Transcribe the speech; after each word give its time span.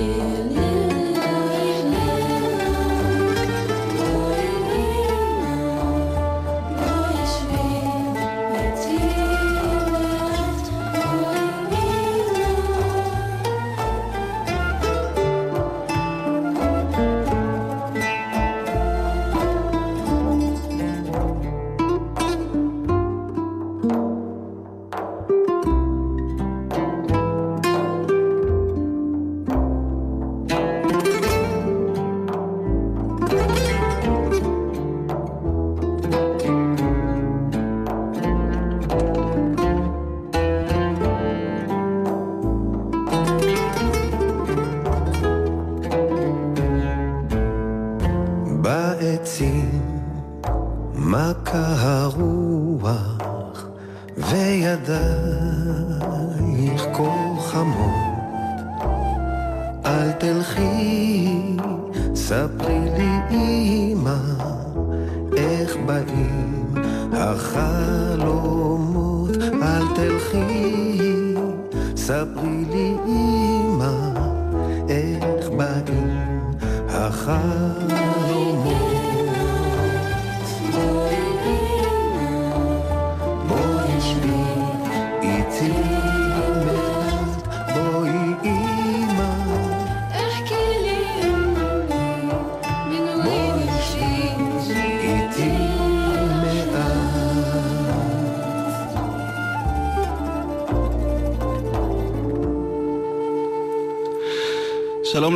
שלום 0.00 0.59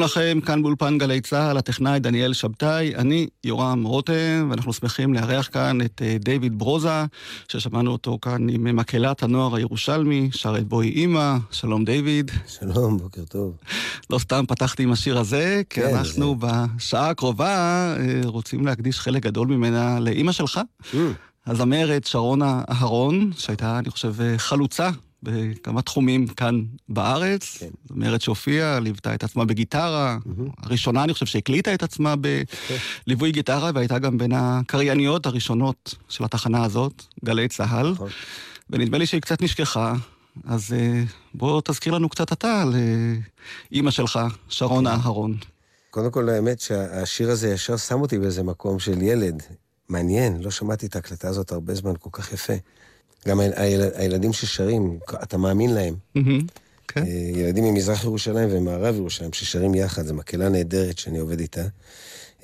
לכם, 0.04 0.38
כאן 0.46 0.62
באולפן 0.62 0.98
גלי 0.98 1.20
צה"ל, 1.20 1.56
הטכנאי 1.56 2.00
דניאל 2.00 2.32
שבתאי, 2.32 2.96
אני 2.96 3.26
יורם 3.44 3.84
רותם, 3.84 4.46
ואנחנו 4.50 4.72
שמחים 4.72 5.14
לארח 5.14 5.48
כאן 5.52 5.80
את 5.80 6.02
אה, 6.04 6.16
דיוויד 6.20 6.58
ברוזה, 6.58 7.04
ששמענו 7.48 7.92
אותו 7.92 8.18
כאן 8.22 8.48
עם 8.48 8.76
מקהלת 8.76 9.22
הנוער 9.22 9.54
הירושלמי, 9.54 10.28
שר 10.32 10.58
את 10.58 10.68
בואי 10.68 10.88
אימא, 10.88 11.36
שלום 11.50 11.84
דיוויד. 11.84 12.30
שלום, 12.46 12.98
בוקר 12.98 13.24
טוב. 13.24 13.56
לא 14.10 14.18
סתם 14.18 14.44
פתחתי 14.48 14.82
עם 14.82 14.92
השיר 14.92 15.18
הזה, 15.18 15.62
כי 15.70 15.80
כן, 15.80 15.96
אנחנו 15.96 16.36
זה... 16.40 16.46
בשעה 16.76 17.10
הקרובה 17.10 17.94
אה, 17.98 18.20
רוצים 18.24 18.66
להקדיש 18.66 19.00
חלק 19.00 19.22
גדול 19.22 19.48
ממנה 19.48 20.00
לאימא 20.00 20.32
שלך. 20.32 20.60
Mm. 20.92 20.96
הזמרת 21.46 22.04
שרונה 22.04 22.62
אהרון, 22.70 23.30
שהייתה, 23.36 23.78
אני 23.78 23.90
חושב, 23.90 24.20
אה, 24.20 24.38
חלוצה 24.38 24.90
בכמה 25.24 25.82
תחומים 25.82 26.26
כאן 26.26 26.62
בארץ. 26.88 27.56
כן. 27.58 27.68
זמרת 27.88 28.20
שהופיעה, 28.20 28.80
ליוותה 28.80 29.14
את 29.14 29.24
עצמה 29.24 29.44
בגיטרה. 29.44 30.18
Mm-hmm. 30.18 30.50
הראשונה, 30.62 31.04
אני 31.04 31.12
חושב, 31.12 31.26
שהקליטה 31.26 31.74
את 31.74 31.82
עצמה 31.82 32.14
בליווי 33.06 33.32
גיטרה, 33.32 33.70
והייתה 33.74 33.98
גם 33.98 34.18
בין 34.18 34.32
הקרייניות 34.34 35.26
הראשונות 35.26 35.94
של 36.08 36.24
התחנה 36.24 36.64
הזאת, 36.64 37.02
גלי 37.24 37.48
צה"ל. 37.48 37.90
נכון. 37.90 38.08
ונדמה 38.70 38.98
לי 38.98 39.06
שהיא 39.06 39.20
קצת 39.20 39.42
נשכחה, 39.42 39.94
אז 40.44 40.70
uh, 40.70 41.10
בוא 41.34 41.60
תזכיר 41.64 41.94
לנו 41.94 42.08
קצת 42.08 42.32
אתה 42.32 42.62
על 42.62 42.74
אימא 43.72 43.90
שלך, 43.90 44.18
שרונה 44.48 44.90
כן. 44.90 45.00
אהרון. 45.00 45.36
קודם 45.90 46.10
כל, 46.10 46.28
האמת 46.28 46.60
שהשיר 46.60 47.30
הזה 47.30 47.52
ישר 47.52 47.76
שם 47.76 48.00
אותי 48.00 48.18
באיזה 48.18 48.42
מקום 48.42 48.78
של 48.78 49.02
ילד. 49.02 49.42
מעניין, 49.88 50.42
לא 50.42 50.50
שמעתי 50.50 50.86
את 50.86 50.96
ההקלטה 50.96 51.28
הזאת 51.28 51.52
הרבה 51.52 51.74
זמן, 51.74 51.92
כל 52.00 52.10
כך 52.12 52.32
יפה. 52.32 52.52
גם 53.28 53.40
הילדים 53.96 54.32
ששרים, 54.32 54.98
אתה 55.22 55.36
מאמין 55.38 55.74
להם. 55.74 55.94
כן. 56.88 57.02
אה, 57.02 57.08
ילדים 57.34 57.64
ממזרח 57.64 58.04
ירושלים 58.04 58.48
ומערב 58.52 58.94
ירושלים 58.96 59.32
ששרים 59.32 59.74
יחד, 59.74 60.06
זו 60.06 60.14
מקהלה 60.14 60.48
נהדרת 60.48 60.98
שאני 60.98 61.18
עובד 61.18 61.40
איתה. 61.40 61.66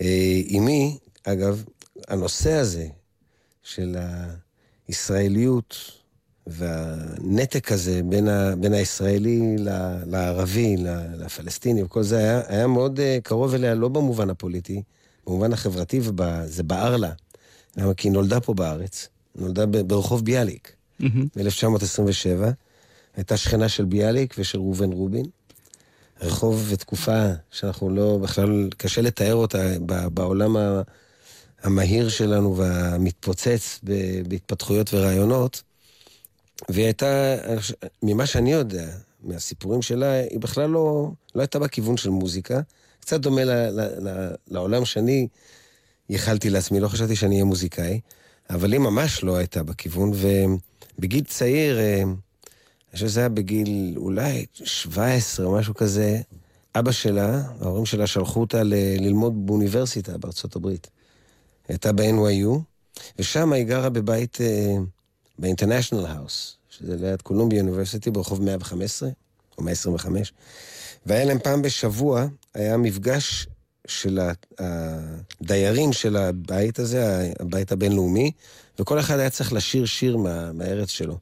אמי, 0.00 0.98
אה, 1.26 1.32
אגב, 1.32 1.64
הנושא 2.08 2.52
הזה 2.52 2.86
של 3.62 3.96
הישראליות 4.88 6.00
והנתק 6.46 7.72
הזה 7.72 8.00
בין, 8.04 8.28
ה, 8.28 8.56
בין 8.56 8.72
הישראלי 8.72 9.56
לערבי, 10.06 10.76
לפלסטיני 11.18 11.82
וכל 11.82 12.02
זה, 12.02 12.18
היה, 12.18 12.42
היה 12.46 12.66
מאוד 12.66 13.00
אה, 13.00 13.18
קרוב 13.22 13.54
אליה, 13.54 13.74
לא 13.74 13.88
במובן 13.88 14.30
הפוליטי, 14.30 14.82
במובן 15.26 15.52
החברתי, 15.52 16.00
וזה 16.00 16.62
בער 16.62 16.96
לה. 16.96 17.12
למה? 17.76 17.94
כי 17.94 18.08
היא 18.08 18.12
נולדה 18.12 18.40
פה 18.40 18.54
בארץ. 18.54 19.08
נולדה 19.34 19.66
ברחוב 19.66 20.24
ביאליק, 20.24 20.72
ב-1927, 21.00 22.44
הייתה 23.16 23.36
שכנה 23.36 23.68
של 23.68 23.84
ביאליק 23.84 24.34
ושל 24.38 24.58
ראובן 24.58 24.92
רובין. 24.92 25.26
רחוב 26.22 26.66
ותקופה 26.68 27.26
שאנחנו 27.50 27.90
לא, 27.90 28.18
בכלל 28.22 28.68
קשה 28.76 29.00
לתאר 29.00 29.34
אותה 29.34 29.72
בעולם 30.14 30.56
המהיר 31.62 32.08
שלנו 32.08 32.56
והמתפוצץ 32.56 33.80
בהתפתחויות 34.28 34.94
ורעיונות. 34.94 35.62
והיא 36.68 36.84
הייתה, 36.84 37.36
ממה 38.02 38.26
שאני 38.26 38.52
יודע, 38.52 38.88
מהסיפורים 39.22 39.82
שלה, 39.82 40.12
היא 40.12 40.40
בכלל 40.40 40.70
לא, 40.70 41.10
לא 41.34 41.40
הייתה 41.40 41.58
בכיוון 41.58 41.96
של 41.96 42.10
מוזיקה. 42.10 42.60
קצת 43.00 43.20
דומה 43.20 43.44
ל, 43.44 43.50
ל, 43.50 44.08
ל, 44.08 44.30
לעולם 44.48 44.84
שאני 44.84 45.28
ייחלתי 46.08 46.50
לעצמי, 46.50 46.80
לא 46.80 46.88
חשבתי 46.88 47.16
שאני 47.16 47.34
אהיה 47.34 47.44
מוזיקאי, 47.44 48.00
אבל 48.50 48.72
היא 48.72 48.80
ממש 48.80 49.22
לא 49.24 49.36
הייתה 49.36 49.62
בכיוון, 49.62 50.12
ובגיל 50.98 51.24
צעיר, 51.24 51.78
אה, 51.78 52.02
אני 52.02 52.14
חושב 52.94 53.06
שזה 53.06 53.20
היה 53.20 53.28
בגיל 53.28 53.94
אולי 53.96 54.46
17 54.52 55.46
או 55.46 55.52
משהו 55.54 55.74
כזה, 55.74 56.20
אבא 56.74 56.92
שלה, 56.92 57.42
ההורים 57.60 57.86
שלה 57.86 58.06
שלחו 58.06 58.40
אותה 58.40 58.62
ל- 58.62 58.74
ללמוד 59.00 59.46
באוניברסיטה 59.46 60.18
בארצות 60.18 60.56
הברית. 60.56 60.86
היא 61.68 61.74
הייתה 61.74 61.92
ב-NYU, 61.92 62.58
ושם 63.18 63.52
היא 63.52 63.64
גרה 63.64 63.90
בבית, 63.90 64.38
ב-International 65.38 66.06
House, 66.06 66.56
שזה 66.70 66.96
ליד 67.00 67.22
קולומביה 67.22 67.60
אוניברסיטי 67.60 68.10
ברחוב 68.10 68.42
115, 68.42 69.08
או 69.58 69.62
125, 69.62 70.32
והיה 71.06 71.24
להם 71.24 71.38
פעם 71.38 71.62
בשבוע, 71.62 72.26
היה 72.54 72.76
מפגש 72.76 73.46
של 73.90 74.18
הדיירים 74.58 75.92
של 75.92 76.16
הבית 76.16 76.78
הזה, 76.78 77.32
הבית 77.40 77.72
הבינלאומי, 77.72 78.32
וכל 78.78 79.00
אחד 79.00 79.18
היה 79.18 79.30
צריך 79.30 79.52
לשיר 79.52 79.86
שיר 79.86 80.16
מה, 80.16 80.52
מהארץ 80.52 80.88
שלו. 80.88 81.18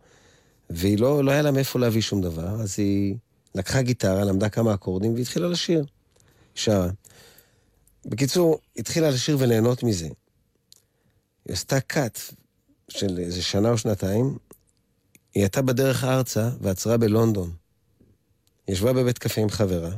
והיא 0.70 0.99
לא, 0.99 1.25
לא 1.25 1.31
היה 1.31 1.43
לה 1.43 1.50
מאיפה 1.50 1.79
להביא 1.79 2.00
שום 2.00 2.20
דבר, 2.20 2.61
אז 2.61 2.75
היא 2.79 3.15
לקחה 3.55 3.82
גיטרה, 3.82 4.25
למדה 4.25 4.49
כמה 4.49 4.75
אקורדים 4.75 5.15
והתחילה 5.15 5.49
לשיר. 5.49 5.85
שרה. 6.55 6.88
בקיצור, 8.06 8.59
התחילה 8.76 9.11
לשיר 9.11 9.37
וליהנות 9.41 9.82
מזה. 9.82 10.09
היא 11.44 11.53
עשתה 11.53 11.81
קאט 11.81 12.19
של 12.88 13.19
איזה 13.19 13.43
שנה 13.43 13.71
או 13.71 13.79
שנתיים, 13.79 14.38
היא 15.35 15.43
הייתה 15.43 15.62
בדרך 15.62 16.05
ארצה 16.05 16.50
ועצרה 16.61 16.97
בלונדון. 16.97 17.50
היא 18.67 18.75
ישבה 18.75 18.93
בבית 18.93 19.19
קפה 19.19 19.41
עם 19.41 19.49
חברה, 19.49 19.91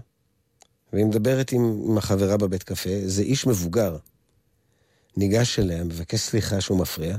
והיא 0.93 1.05
מדברת 1.05 1.53
עם, 1.53 1.83
עם 1.89 1.99
החברה 1.99 2.37
בבית 2.37 2.63
קפה, 2.63 2.91
זה 3.05 3.23
איש 3.23 3.47
מבוגר. 3.47 3.97
ניגש 5.17 5.59
אליה, 5.59 5.85
מבקש 5.85 6.21
סליחה 6.21 6.61
שהוא 6.61 6.79
מפריע, 6.79 7.17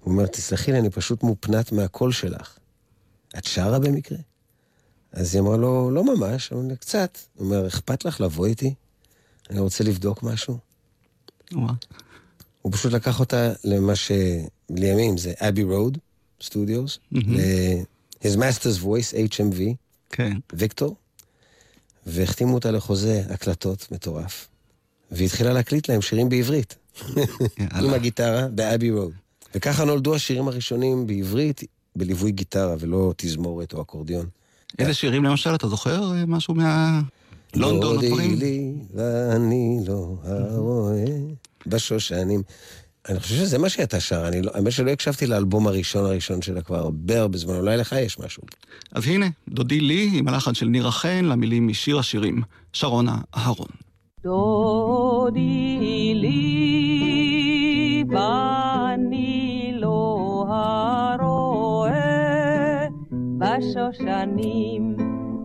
הוא 0.00 0.12
אומר, 0.12 0.26
תסלחי 0.26 0.72
לי, 0.72 0.78
אני 0.78 0.90
פשוט 0.90 1.22
מופנת 1.22 1.72
מהקול 1.72 2.12
שלך. 2.12 2.58
את 3.38 3.44
שרה 3.44 3.78
במקרה? 3.78 4.18
אז 5.12 5.34
היא 5.34 5.42
אמרה 5.42 5.56
לו, 5.56 5.90
לא 5.90 6.04
ממש, 6.04 6.52
אבל 6.52 6.74
קצת. 6.74 7.18
הוא 7.34 7.46
אומר, 7.46 7.66
אכפת 7.66 8.04
לך 8.04 8.20
לבוא 8.20 8.46
איתי? 8.46 8.74
אני 9.50 9.60
רוצה 9.60 9.84
לבדוק 9.84 10.22
משהו. 10.22 10.58
הוא 12.62 12.72
פשוט 12.72 12.92
לקח 12.92 13.20
אותה 13.20 13.52
למה 13.64 13.92
שלימים 13.96 15.18
זה 15.18 15.32
Abbey 15.38 15.62
Road 15.62 15.98
Studios, 16.42 16.98
ל-His 17.12 18.36
Master's 18.36 18.82
Voice, 18.84 19.34
HMV, 19.34 19.60
כן. 20.10 20.36
ויקטור, 20.52 20.96
והחתימו 22.06 22.54
אותה 22.54 22.70
לחוזה 22.70 23.22
הקלטות 23.30 23.88
מטורף, 23.90 24.48
והיא 25.10 25.26
התחילה 25.26 25.52
להקליט 25.52 25.88
להם 25.88 26.02
שירים 26.02 26.28
בעברית, 26.28 26.76
עם 27.74 27.94
הגיטרה 27.94 28.48
ב 28.48 28.55
Abbey 28.55 28.90
Road. 28.90 29.12
וככה 29.54 29.84
נולדו 29.84 30.14
השירים 30.14 30.48
הראשונים 30.48 31.06
בעברית, 31.06 31.60
בליווי 31.96 32.32
גיטרה 32.32 32.74
ולא 32.78 33.14
תזמורת 33.16 33.72
או 33.72 33.82
אקורדיון. 33.82 34.26
איזה 34.78 34.94
שירים 34.94 35.24
למשל, 35.24 35.54
אתה 35.54 35.68
זוכר 35.68 36.12
משהו 36.26 36.54
מה... 36.54 37.00
לונדון 37.54 37.96
או 37.96 38.02
דברים? 38.02 38.38
לי 38.38 38.72
ואני 38.94 39.80
לא 39.86 40.14
הרואה 40.24 41.04
בשושנים. 41.66 42.42
אני 43.08 43.20
חושב 43.20 43.34
שזה 43.34 43.58
מה 43.58 43.68
שהייתה 43.68 44.00
שרה, 44.00 44.28
אני 44.28 44.42
לא, 44.42 44.50
האמת 44.54 44.72
שלא 44.72 44.90
הקשבתי 44.90 45.26
לאלבום 45.26 45.66
הראשון 45.66 46.04
הראשון 46.04 46.42
שלה 46.42 46.62
כבר 46.62 46.78
הרבה 46.78 47.20
הרבה 47.20 47.38
זמן, 47.38 47.54
אולי 47.54 47.76
לך 47.76 47.92
יש 47.92 48.18
משהו. 48.18 48.42
אז 48.92 49.06
הנה, 49.06 49.26
דודי 49.48 49.80
לי 49.80 50.10
עם 50.14 50.28
הלחן 50.28 50.54
של 50.54 50.66
נירה 50.66 50.90
חן 50.90 51.24
למילים 51.24 51.68
משיר 51.68 51.98
השירים, 51.98 52.42
שרונה 52.72 53.18
אהרון. 53.36 53.68
דודי 54.24 56.12
לי 56.14 58.04
ואני 58.10 59.72
לא 59.74 60.44
הרואה 61.18 61.90
בשושנים, 63.38 64.96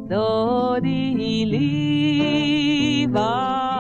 דודי 0.10 1.46
לי 1.46 3.08
ואני 3.14 3.75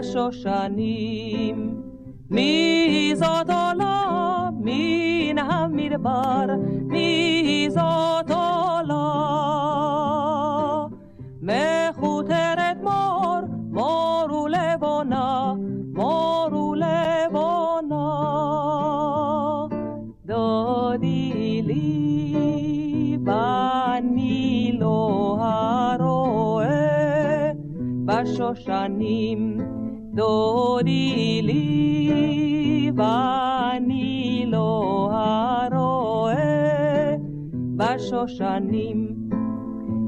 בשושנים. 0.00 1.82
מי 2.30 3.12
זאת 3.16 3.50
עולה 3.50 4.50
מן 4.60 5.38
המדבר, 5.38 6.46
מי 6.82 7.68
זאת 7.70 8.30
עולה 8.30 9.06
מכותרת 11.42 12.76
מור, 12.82 13.40
מור 13.70 14.42
ולבונה, 14.44 15.54
מור 15.94 16.52
ולבונה. 16.52 18.06
דודי 20.26 21.62
לי 21.64 23.18
ואני 23.26 24.30
לא 30.20 30.22
הרואה 30.22 30.26
בשושנים. 30.26 30.30
דודי 30.80 31.42
לי 31.42 32.90
ואני 32.96 34.44
לא 34.46 35.10
הרואה 35.12 37.16
בשושנים. 37.76 39.16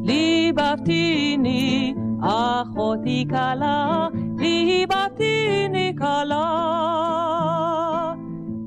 ליבבתיני 0.03 1.95
אחותי 2.23 3.27
כלה, 3.31 4.09
ליבבתיני 4.39 5.95
כלה. 5.99 6.43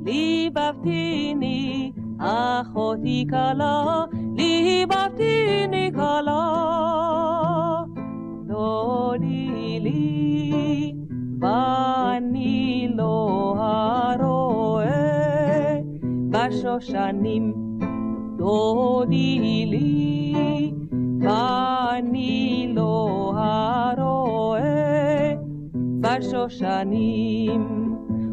ליבבתיני 0.06 1.92
אחותי 2.20 3.26
כלה, 3.30 4.06
ליבבתיני 4.36 5.92
כלה. 5.96 6.52
דודי 8.48 9.80
לי 9.82 10.25
ואני 11.40 12.88
לא 12.96 13.56
הרואה 13.58 14.96
בשושנים. 16.30 17.54
דודי 18.38 19.66
לי 19.66 20.72
ואני 21.22 22.72
לא 22.76 23.34
הרואה 23.36 25.34
בשושנים. 26.02 27.62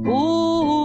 אורי 0.07 0.82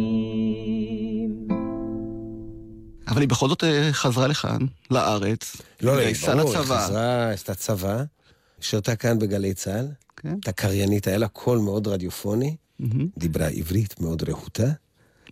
אבל 3.08 3.20
היא 3.20 3.28
בכל 3.28 3.48
זאת 3.48 3.64
חזרה 3.92 4.26
לכאן, 4.26 4.58
לארץ, 4.90 5.56
לא, 5.82 5.96
לא, 5.96 6.02
ברור, 6.02 6.06
היא 6.06 6.14
חזרה, 6.56 7.30
עשתה 7.30 7.54
צבא, 7.54 8.04
שירתה 8.60 8.96
כאן 8.96 9.18
בגלי 9.18 9.54
צה"ל, 9.54 9.88
כן. 10.16 10.28
הייתה 10.28 10.52
קריינית, 10.52 11.06
היה 11.06 11.18
לה 11.18 11.28
קול 11.28 11.58
מאוד 11.58 11.86
רדיופוני, 11.86 12.56
דיברה 13.18 13.46
עברית 13.46 14.00
מאוד 14.00 14.28
רהוטה. 14.28 14.72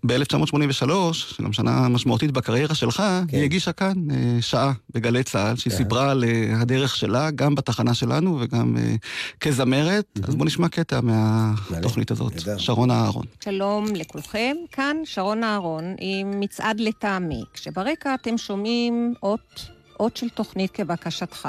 ב-1983, 0.06 1.12
שגם 1.12 1.52
שנה 1.52 1.88
משמעותית 1.88 2.30
בקריירה 2.30 2.74
שלך, 2.74 3.02
כן. 3.28 3.36
היא 3.36 3.44
הגישה 3.44 3.72
כאן 3.72 3.92
אה, 4.10 4.38
שעה 4.40 4.72
בגלי 4.94 5.22
צה"ל, 5.22 5.56
שהיא 5.56 5.70
כן. 5.70 5.76
סיפרה 5.76 6.10
על 6.10 6.24
אה, 6.24 6.60
הדרך 6.60 6.96
שלה, 6.96 7.30
גם 7.30 7.54
בתחנה 7.54 7.94
שלנו 7.94 8.38
וגם 8.40 8.76
אה, 8.76 8.94
כזמרת. 9.40 10.04
Mm-hmm. 10.18 10.28
אז 10.28 10.34
בואו 10.34 10.46
נשמע 10.46 10.68
קטע 10.68 11.00
מהתוכנית 11.00 12.10
הזאת. 12.10 12.32
ידע. 12.36 12.58
שרון 12.58 12.90
אהרון. 12.90 13.26
שלום 13.44 13.86
לכולכם, 13.94 14.56
כאן 14.72 14.96
שרון 15.04 15.44
אהרון 15.44 15.94
עם 15.98 16.40
מצעד 16.40 16.80
לטעמי, 16.80 17.42
כשברקע 17.54 18.14
אתם 18.14 18.38
שומעים 18.38 19.14
אות, 19.22 19.68
אות 20.00 20.16
של 20.16 20.28
תוכנית 20.28 20.70
כבקשתך. 20.70 21.48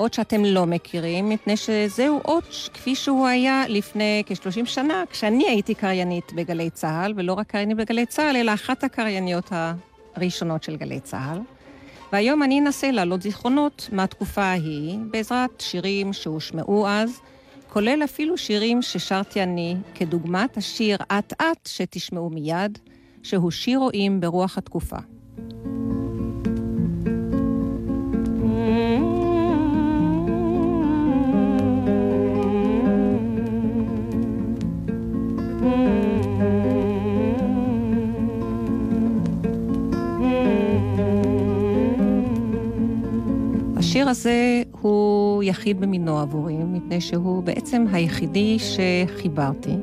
אות 0.00 0.14
שאתם 0.14 0.44
לא 0.44 0.66
מכירים, 0.66 1.28
מפני 1.28 1.56
שזהו 1.56 2.20
אות 2.24 2.70
כפי 2.74 2.94
שהוא 2.94 3.26
היה 3.26 3.64
לפני 3.68 4.22
כ-30 4.26 4.66
שנה, 4.66 5.04
כשאני 5.10 5.48
הייתי 5.48 5.74
קריינית 5.74 6.32
בגלי 6.32 6.70
צה"ל, 6.70 7.12
ולא 7.16 7.32
רק 7.32 7.46
קריינית 7.46 7.76
בגלי 7.76 8.06
צה"ל, 8.06 8.36
אלא 8.36 8.54
אחת 8.54 8.84
הקרייניות 8.84 9.52
הראשונות 10.14 10.62
של 10.62 10.76
גלי 10.76 11.00
צה"ל. 11.00 11.38
והיום 12.12 12.42
אני 12.42 12.60
אנסה 12.60 12.90
להעלות 12.90 13.22
זיכרונות 13.22 13.88
מהתקופה 13.92 14.42
ההיא, 14.42 14.98
בעזרת 15.10 15.60
שירים 15.60 16.12
שהושמעו 16.12 16.88
אז, 16.88 17.20
כולל 17.72 18.00
אפילו 18.04 18.38
שירים 18.38 18.82
ששרתי 18.82 19.42
אני, 19.42 19.76
כדוגמת 19.94 20.56
השיר 20.56 20.98
"אט 21.12 21.32
אט" 21.42 21.66
שתשמעו 21.66 22.30
מיד, 22.30 22.78
שהוא 23.22 23.50
שיר 23.50 23.78
רואים 23.78 24.20
ברוח 24.20 24.58
התקופה. 24.58 24.98
השיר 43.76 44.08
הזה 44.08 44.62
הוא 44.80 45.42
יחיד 45.42 45.80
במינו 45.80 46.18
עבורי, 46.18 46.54
מפני 46.54 47.00
שהוא 47.00 47.42
בעצם 47.42 47.84
היחידי 47.92 48.56
שחיברתי. 48.58 49.74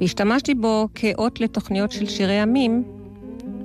והשתמשתי 0.00 0.54
בו 0.54 0.88
כאות 0.94 1.40
לתוכניות 1.40 1.92
של 1.92 2.06
שירי 2.06 2.40
עמים, 2.40 2.82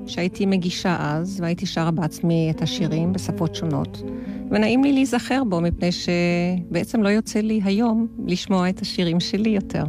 שהייתי 0.07 0.45
מגישה 0.45 0.97
אז, 0.99 1.39
והייתי 1.41 1.65
שרה 1.65 1.91
בעצמי 1.91 2.51
את 2.51 2.61
השירים 2.61 3.13
בשפות 3.13 3.55
שונות. 3.55 4.03
ונעים 4.51 4.83
לי 4.83 4.93
להיזכר 4.93 5.43
בו, 5.43 5.61
מפני 5.61 5.89
שבעצם 5.91 7.03
לא 7.03 7.09
יוצא 7.09 7.39
לי 7.39 7.61
היום 7.63 8.07
לשמוע 8.27 8.69
את 8.69 8.81
השירים 8.81 9.19
שלי 9.19 9.49
יותר. 9.49 9.83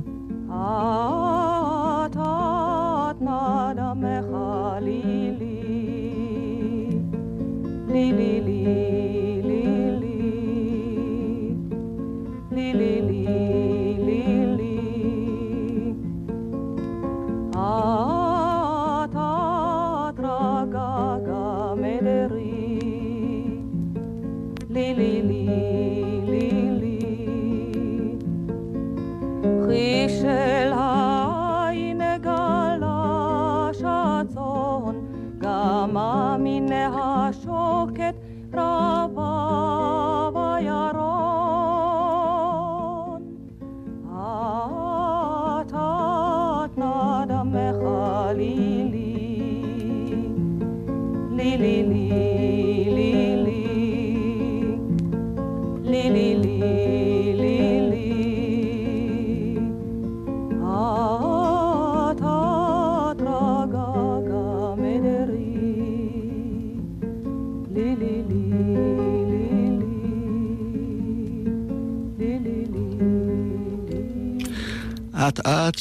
לי 7.93 8.41
לי 8.41 9.02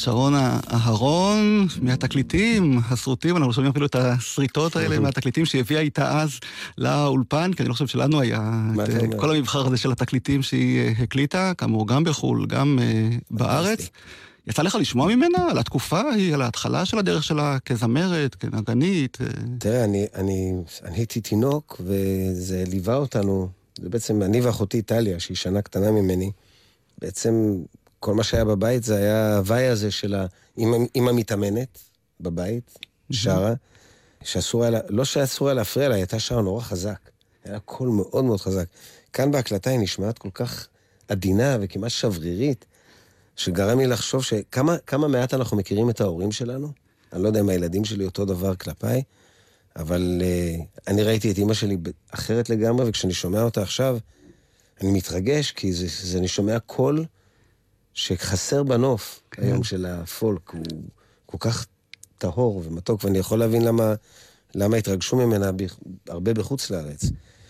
שרון 0.04 0.34
אהרון, 0.72 1.66
מהתקליטים, 1.82 2.78
הסרוטים, 2.90 3.36
אנחנו 3.36 3.52
שומעים 3.52 3.70
אפילו 3.70 3.86
את 3.86 3.94
הסריטות 3.94 4.76
האלה 4.76 4.98
מהתקליטים 4.98 5.44
שהביאה 5.44 5.80
איתה 5.80 6.20
אז 6.22 6.30
לאולפן, 6.78 7.52
כי 7.52 7.62
אני 7.62 7.68
לא 7.68 7.72
חושב 7.72 7.86
שלנו 7.86 8.20
היה 8.20 8.50
את 9.04 9.14
כל 9.20 9.36
המבחר 9.36 9.66
הזה 9.66 9.76
של 9.76 9.92
התקליטים 9.92 10.42
שהיא 10.42 10.80
אה, 10.80 10.92
הקליטה, 10.98 11.52
כאמור 11.58 11.88
גם 11.88 12.04
בחו"ל, 12.04 12.46
גם 12.46 12.78
uh, 12.78 13.20
בארץ. 13.30 13.88
יצא 14.46 14.62
לך 14.62 14.74
לשמוע 14.74 15.06
ממנה 15.06 15.50
על 15.50 15.58
התקופה 15.58 16.00
ההיא, 16.00 16.34
על 16.34 16.42
ההתחלה 16.42 16.84
של 16.84 16.98
הדרך 16.98 17.24
שלה 17.24 17.58
כזמרת, 17.64 18.34
כנגנית? 18.34 19.18
אה? 19.20 19.26
תראה, 19.58 19.84
אני, 19.84 20.06
אני, 20.14 20.52
אני 20.84 20.96
הייתי 20.96 21.20
תינוק, 21.20 21.80
וזה 21.84 22.64
ליווה 22.66 22.96
אותנו, 22.96 23.48
זה 23.82 23.88
בעצם 23.88 24.22
אני 24.22 24.40
ואחותי 24.40 24.82
טליה, 24.82 25.20
שהיא 25.20 25.36
שנה 25.36 25.62
קטנה 25.62 25.90
ממני, 25.90 26.30
בעצם 27.00 27.54
כל 28.02 28.14
מה 28.14 28.22
שהיה 28.22 28.44
בבית 28.44 28.84
זה 28.84 28.96
היה 28.96 29.34
ההוואי 29.34 29.66
הזה 29.66 29.90
של 29.90 30.14
האמא 30.14 31.12
מתאמנת 31.12 31.78
בבית, 32.20 32.78
שרה, 33.12 33.54
שאסור 34.22 34.64
היה, 34.64 34.80
לא 34.88 35.04
שאסור 35.04 35.48
היה 35.48 35.54
להפריע 35.54 35.88
לה, 35.88 35.94
היא 35.94 36.02
הייתה 36.02 36.18
שרה 36.18 36.42
נורא 36.42 36.60
חזק. 36.60 37.10
היה 37.44 37.58
קול 37.58 37.88
מאוד 37.88 38.24
מאוד 38.24 38.40
חזק. 38.40 38.64
כאן 39.12 39.30
בהקלטה 39.30 39.70
היא 39.70 39.78
נשמעת 39.78 40.18
כל 40.18 40.28
כך 40.34 40.68
עדינה 41.08 41.56
וכמעט 41.60 41.90
שברירית, 41.90 42.64
שגרם 43.36 43.78
לי 43.78 43.86
לחשוב 43.86 44.22
שכמה 44.22 45.08
מעט 45.08 45.34
אנחנו 45.34 45.56
מכירים 45.56 45.90
את 45.90 46.00
ההורים 46.00 46.32
שלנו. 46.32 46.68
אני 47.12 47.22
לא 47.22 47.28
יודע 47.28 47.40
אם 47.40 47.48
הילדים 47.48 47.84
שלי 47.84 48.04
אותו 48.04 48.24
דבר 48.24 48.54
כלפיי, 48.54 49.02
אבל 49.76 50.22
uh, 50.22 50.62
אני 50.88 51.02
ראיתי 51.02 51.30
את 51.30 51.38
אימא 51.38 51.54
שלי 51.54 51.76
אחרת 52.10 52.50
לגמרי, 52.50 52.88
וכשאני 52.88 53.14
שומע 53.14 53.42
אותה 53.42 53.62
עכשיו, 53.62 53.98
אני 54.80 54.92
מתרגש, 54.92 55.50
כי 55.50 55.72
זה, 55.72 55.86
זה, 56.02 56.18
אני 56.18 56.28
שומע 56.28 56.58
קול 56.58 57.04
שחסר 57.94 58.62
בנוף 58.62 59.22
כן. 59.30 59.42
היום 59.42 59.64
של 59.64 59.86
הפולק, 59.86 60.50
הוא 60.50 60.62
כל 61.26 61.36
כך 61.40 61.66
טהור 62.18 62.62
ומתוק, 62.66 63.04
ואני 63.04 63.18
יכול 63.18 63.38
להבין 63.38 63.64
למה, 63.64 63.94
למה 64.54 64.76
התרגשו 64.76 65.16
ממנה 65.16 65.50
הרבה 66.08 66.34
בחוץ 66.34 66.70
לארץ. 66.70 67.04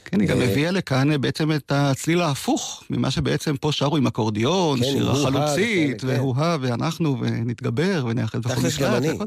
כן, 0.05 0.21
היא 0.21 0.29
גם 0.29 0.41
אה, 0.41 0.51
הביאה 0.51 0.71
לכאן 0.71 1.21
בעצם 1.21 1.53
את 1.53 1.73
הצליל 1.75 2.21
ההפוך 2.21 2.85
ממה 2.91 3.11
שבעצם 3.11 3.57
פה 3.57 3.73
שרו 3.73 3.97
עם 3.97 4.07
אקורדיון, 4.07 4.79
כן, 4.79 4.85
שיר 4.85 5.11
החלוצית, 5.11 6.01
כן. 6.01 6.07
והוא-הא, 6.07 6.57
ואנחנו, 6.61 7.21
ונתגבר, 7.21 8.05
ונאחד 8.09 8.39
וכו'. 8.39 8.55
תכלס 8.55 8.79
גם 8.79 8.95
אני. 8.95 9.19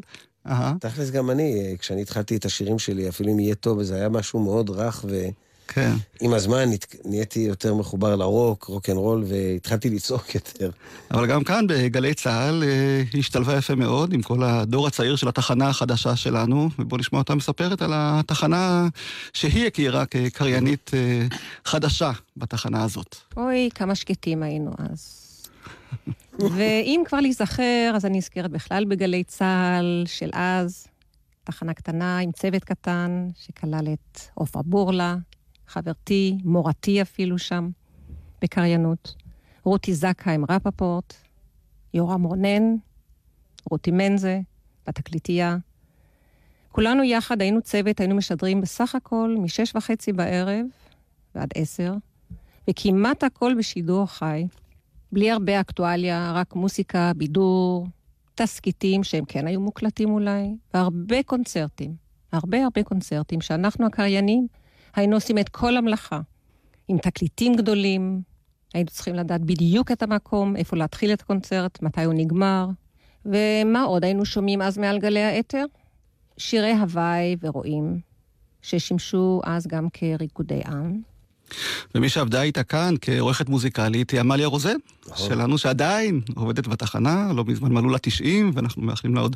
תכלס 0.79 1.09
גם 1.11 1.29
אני, 1.29 1.75
כשאני 1.79 2.01
התחלתי 2.01 2.35
את 2.35 2.45
השירים 2.45 2.79
שלי, 2.79 3.09
אפילו 3.09 3.31
אם 3.31 3.39
יהיה 3.39 3.55
טוב, 3.55 3.83
זה 3.83 3.95
היה 3.95 4.09
משהו 4.09 4.39
מאוד 4.39 4.69
רך 4.69 5.05
ו... 5.09 5.25
כן. 5.67 5.91
עם 6.21 6.33
הזמן 6.33 6.69
נהייתי 7.05 7.39
יותר 7.39 7.73
מחובר 7.73 8.15
לרוק, 8.15 8.63
רוק 8.63 8.89
אנד 8.89 8.97
רול, 8.97 9.23
והתחלתי 9.27 9.89
לצעוק 9.89 10.35
יותר. 10.35 10.69
אבל 11.11 11.27
גם 11.27 11.43
כאן 11.43 11.67
בגלי 11.67 12.13
צה"ל 12.13 12.63
אה, 12.63 13.03
היא 13.13 13.19
השתלבה 13.19 13.57
יפה 13.57 13.75
מאוד 13.75 14.13
עם 14.13 14.21
כל 14.21 14.43
הדור 14.43 14.87
הצעיר 14.87 15.15
של 15.15 15.27
התחנה 15.27 15.69
החדשה 15.69 16.15
שלנו, 16.15 16.69
ובואו 16.79 16.99
נשמע 16.99 17.19
אותה 17.19 17.35
מספרת 17.35 17.81
על 17.81 17.91
התחנה 17.93 18.87
שהיא 19.33 19.67
הכירה 19.67 20.05
כקריינית 20.05 20.91
אה, 20.93 21.27
חדשה 21.65 22.11
בתחנה 22.37 22.83
הזאת. 22.83 23.15
אוי, 23.37 23.69
כמה 23.75 23.95
שקטים 23.95 24.43
היינו 24.43 24.71
אז. 24.77 25.25
ואם 26.39 27.03
כבר 27.05 27.19
להיזכר, 27.19 27.91
אז 27.95 28.05
אני 28.05 28.17
נזכרת 28.17 28.51
בכלל 28.51 28.85
בגלי 28.85 29.23
צה"ל 29.23 30.03
של 30.05 30.29
אז, 30.33 30.87
תחנה 31.43 31.73
קטנה 31.73 32.17
עם 32.17 32.31
צוות 32.31 32.63
קטן, 32.63 33.27
שכלל 33.35 33.87
את 33.93 34.19
עופרה 34.33 34.61
בורלה, 34.65 35.15
חברתי, 35.67 36.37
מורתי 36.43 37.01
אפילו 37.01 37.37
שם, 37.37 37.69
בקריינות. 38.41 39.15
רותי 39.63 39.93
זקה 39.93 40.31
עם 40.31 40.45
רפפורט, 40.49 41.13
יורם 41.93 42.23
רונן, 42.23 42.75
רותי 43.71 43.91
מנזה, 43.91 44.39
בתקליטייה. 44.87 45.57
כולנו 46.71 47.03
יחד 47.03 47.41
היינו 47.41 47.61
צוות, 47.61 47.99
היינו 47.99 48.15
משדרים 48.15 48.61
בסך 48.61 48.95
הכל 48.95 49.35
משש 49.39 49.75
וחצי 49.75 50.13
בערב 50.13 50.65
ועד 51.35 51.49
עשר, 51.55 51.93
וכמעט 52.69 53.23
הכל 53.23 53.53
בשידור 53.57 54.05
חי, 54.05 54.47
בלי 55.11 55.31
הרבה 55.31 55.61
אקטואליה, 55.61 56.31
רק 56.35 56.55
מוסיקה, 56.55 57.11
בידור, 57.17 57.87
תסכיתים 58.35 59.03
שהם 59.03 59.25
כן 59.25 59.47
היו 59.47 59.61
מוקלטים 59.61 60.09
אולי, 60.09 60.55
והרבה 60.73 61.23
קונצרטים, 61.23 61.95
הרבה 62.31 62.63
הרבה 62.63 62.83
קונצרטים, 62.83 63.41
שאנחנו 63.41 63.85
הקריינים 63.85 64.47
היינו 64.95 65.15
עושים 65.15 65.37
את 65.37 65.49
כל 65.49 65.77
המלאכה, 65.77 66.19
עם 66.87 66.97
תקליטים 66.97 67.55
גדולים, 67.55 68.21
היינו 68.73 68.89
צריכים 68.89 69.15
לדעת 69.15 69.41
בדיוק 69.41 69.91
את 69.91 70.03
המקום, 70.03 70.55
איפה 70.55 70.77
להתחיל 70.77 71.13
את 71.13 71.21
הקונצרט, 71.21 71.81
מתי 71.81 72.03
הוא 72.03 72.13
נגמר, 72.13 72.67
ומה 73.25 73.83
עוד 73.83 74.03
היינו 74.03 74.25
שומעים 74.25 74.61
אז 74.61 74.77
מעל 74.77 74.99
גלי 74.99 75.21
האתר? 75.21 75.65
שירי 76.37 76.71
הוואי 76.71 77.35
ורועים, 77.41 77.99
ששימשו 78.61 79.41
אז 79.43 79.67
גם 79.67 79.87
כריקודי 79.93 80.61
עם. 80.65 81.14
ומי 81.95 82.09
שעבדה 82.09 82.41
איתה 82.41 82.63
כאן 82.63 82.95
כעורכת 83.01 83.49
מוזיקלית 83.49 84.11
היא 84.11 84.19
עמליה 84.19 84.47
רוזן, 84.47 84.77
נכון. 85.07 85.29
שלנו 85.29 85.57
שעדיין 85.57 86.21
עובדת 86.35 86.67
בתחנה, 86.67 87.31
לא 87.35 87.43
מזמן 87.45 87.71
מלאו 87.71 87.89
לה 87.89 87.97
90, 87.97 88.51
ואנחנו 88.55 88.81
מאחלים 88.81 89.15
לה 89.15 89.21
עוד 89.21 89.35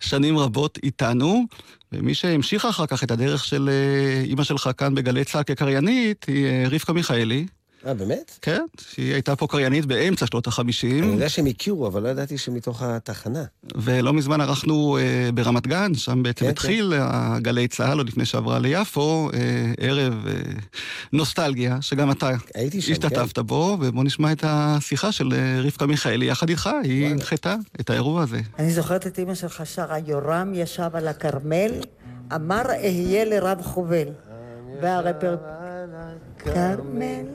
שנים 0.00 0.38
רבות 0.38 0.78
איתנו. 0.82 1.44
ומי 1.92 2.14
שהמשיכה 2.14 2.68
אחר 2.68 2.86
כך 2.86 3.04
את 3.04 3.10
הדרך 3.10 3.44
של 3.44 3.68
אה, 3.72 4.22
אימא 4.24 4.44
שלך 4.44 4.70
כאן 4.76 4.94
בגלי 4.94 5.24
צה"ל 5.24 5.42
כקריינית, 5.42 6.24
היא 6.28 6.46
אה, 6.46 6.64
רבקה 6.70 6.92
מיכאלי. 6.92 7.46
אה, 7.86 7.94
באמת? 7.94 8.38
כן, 8.42 8.64
שהיא 8.80 9.12
הייתה 9.12 9.36
פה 9.36 9.46
קריינית 9.46 9.86
באמצע 9.86 10.26
שנות 10.26 10.46
החמישים. 10.46 11.04
אני 11.04 11.12
יודע 11.12 11.28
שהם 11.28 11.46
הכירו, 11.46 11.86
אבל 11.86 12.02
לא 12.02 12.08
ידעתי 12.08 12.38
שמתוך 12.38 12.82
התחנה. 12.82 13.44
ולא 13.74 14.12
מזמן 14.12 14.40
ערכנו 14.40 14.98
אה, 14.98 15.30
ברמת 15.34 15.66
גן, 15.66 15.94
שם 15.94 16.22
בעצם 16.22 16.44
כן, 16.44 16.50
התחיל 16.50 16.92
כן. 16.96 17.02
הגלי 17.02 17.68
צה"ל, 17.68 17.98
עוד 17.98 18.08
לפני 18.08 18.24
שעברה 18.24 18.58
ליפו, 18.58 19.30
אה, 19.34 19.72
ערב 19.78 20.26
אה, 20.26 20.32
נוסטלגיה, 21.12 21.78
שגם 21.80 22.10
אתה 22.10 22.30
השתתפת 22.78 23.38
כן. 23.38 23.46
בו, 23.46 23.76
ובוא 23.80 24.04
נשמע 24.04 24.32
את 24.32 24.44
השיחה 24.46 25.12
של 25.12 25.32
אה, 25.32 25.60
רבקה 25.64 25.86
מיכאלי 25.86 26.26
יחד 26.26 26.48
איתך, 26.48 26.70
היא 26.82 27.06
הנחתה 27.06 27.56
את 27.80 27.90
האירוע 27.90 28.22
הזה. 28.22 28.40
אני 28.58 28.70
זוכרת 28.70 29.06
את 29.06 29.18
אימא 29.18 29.34
שלך 29.34 29.62
שרה, 29.64 29.98
יורם 29.98 30.52
ישב 30.54 30.90
על 30.92 31.08
הכרמל, 31.08 31.72
אמר 32.34 32.62
אהיה 32.66 33.24
לרב 33.24 33.62
חובל. 33.62 34.08
והרפר... 36.46 36.76
כרמל 36.76 37.26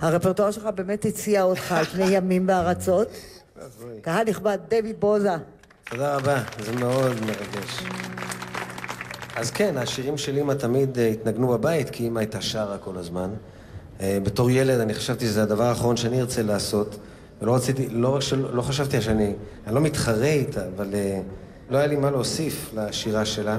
הרפרטואר 0.00 0.50
שלך 0.50 0.68
באמת 0.74 1.04
הציע 1.04 1.42
אותך 1.42 1.72
על 1.72 1.84
פני 1.84 2.04
ימים 2.04 2.46
בארצות. 2.46 3.08
קהל 4.00 4.28
נכבד, 4.28 4.58
דבי 4.68 4.92
בוזה. 4.92 5.36
תודה 5.90 6.16
רבה, 6.16 6.42
זה 6.64 6.72
מאוד 6.72 7.12
מרגש. 7.20 7.82
אז 9.36 9.50
כן, 9.50 9.76
השירים 9.76 10.18
של 10.18 10.36
אימא 10.36 10.52
תמיד 10.52 10.98
אה, 10.98 11.08
התנגנו 11.08 11.48
בבית, 11.48 11.90
כי 11.90 12.04
אימא 12.04 12.18
הייתה 12.18 12.40
שרה 12.40 12.78
כל 12.78 12.96
הזמן. 12.96 13.30
אה, 14.00 14.18
בתור 14.22 14.50
ילד 14.50 14.80
אני 14.80 14.94
חשבתי 14.94 15.26
שזה 15.26 15.42
הדבר 15.42 15.64
האחרון 15.64 15.96
שאני 15.96 16.20
ארצה 16.20 16.42
לעשות, 16.42 16.98
ולא 17.42 17.54
רציתי, 17.54 17.88
לא 17.88 18.14
רק 18.14 18.22
שלא, 18.22 18.54
לא 18.54 18.62
חשבתי 18.62 19.00
שאני, 19.00 19.34
אני 19.66 19.74
לא 19.74 19.80
מתחרה 19.80 20.26
איתה, 20.26 20.60
אבל 20.76 20.94
אה, 20.94 21.20
לא 21.70 21.78
היה 21.78 21.86
לי 21.86 21.96
מה 21.96 22.10
להוסיף 22.10 22.70
לשירה 22.74 23.24
שלה. 23.24 23.58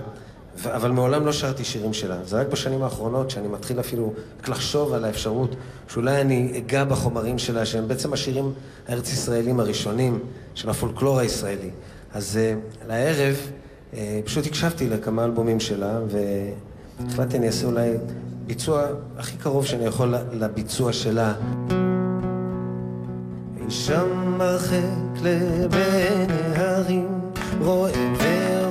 אבל 0.66 0.92
מעולם 0.92 1.26
לא 1.26 1.32
שרתי 1.32 1.64
שירים 1.64 1.94
שלה. 1.94 2.18
זה 2.26 2.40
רק 2.40 2.48
בשנים 2.48 2.84
האחרונות 2.84 3.30
שאני 3.30 3.48
מתחיל 3.48 3.80
אפילו 3.80 4.14
רק 4.40 4.50
לחשוב 4.50 4.94
על 4.94 5.06
האפשרות 5.06 5.56
שאולי 5.88 6.22
אני 6.22 6.54
אגע 6.58 6.84
בחומרים 6.84 7.40
שלה, 7.40 7.66
שהם 7.66 7.88
בעצם 7.88 8.14
השירים 8.14 8.54
הארץ-ישראלים 8.88 9.60
הראשונים 9.60 10.20
של 10.56 10.70
הפולקלור 10.70 11.20
הישראלי. 11.20 11.70
אז 12.14 12.40
uh, 12.40 12.88
לערב 12.88 13.36
uh, 13.92 13.96
פשוט 14.26 14.46
הקשבתי 14.46 14.90
לכמה 14.90 15.26
אלבומים 15.26 15.60
שלה, 15.60 16.00
והחלטתי 16.08 17.38
אני 17.38 17.48
אעשה 17.48 17.66
אולי 17.66 17.92
ביצוע 18.48 18.86
הכי 19.18 19.38
קרוב 19.38 19.66
שאני 19.66 19.86
יכול 19.86 20.16
לביצוע 20.34 20.94
שלה. 20.94 21.34
שם 23.70 24.42
הרחק 24.42 25.22
לבין 25.24 26.30
ההרים 26.56 27.08
רואה 27.62 28.63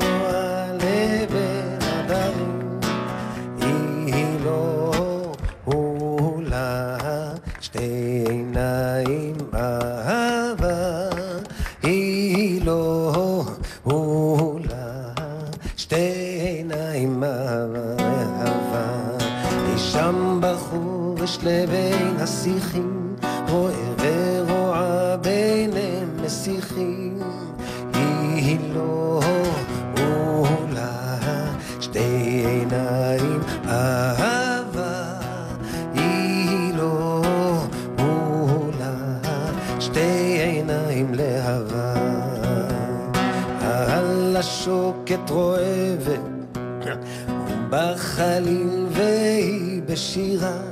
לבין 21.43 22.17
השיחים, 22.19 23.17
רואה 23.49 23.93
ורואה 23.99 25.17
ביניהם 25.17 26.17
מסיחים. 26.25 27.19
היא 27.95 28.59
לא 28.75 29.21
עולה 29.97 31.19
שתי 31.81 32.45
עיניים 32.47 33.41
אהבה, 33.67 35.21
היא 35.95 36.75
לא 36.75 37.23
עולה 37.99 38.95
שתי 39.81 40.39
עיניים 40.41 41.15
להבה. 41.15 41.95
על 43.61 44.37
השוקת 44.37 45.31
רועבת, 45.31 46.21
בחליל 47.71 48.87
והיא 48.91 49.83
בשירה. 49.87 50.72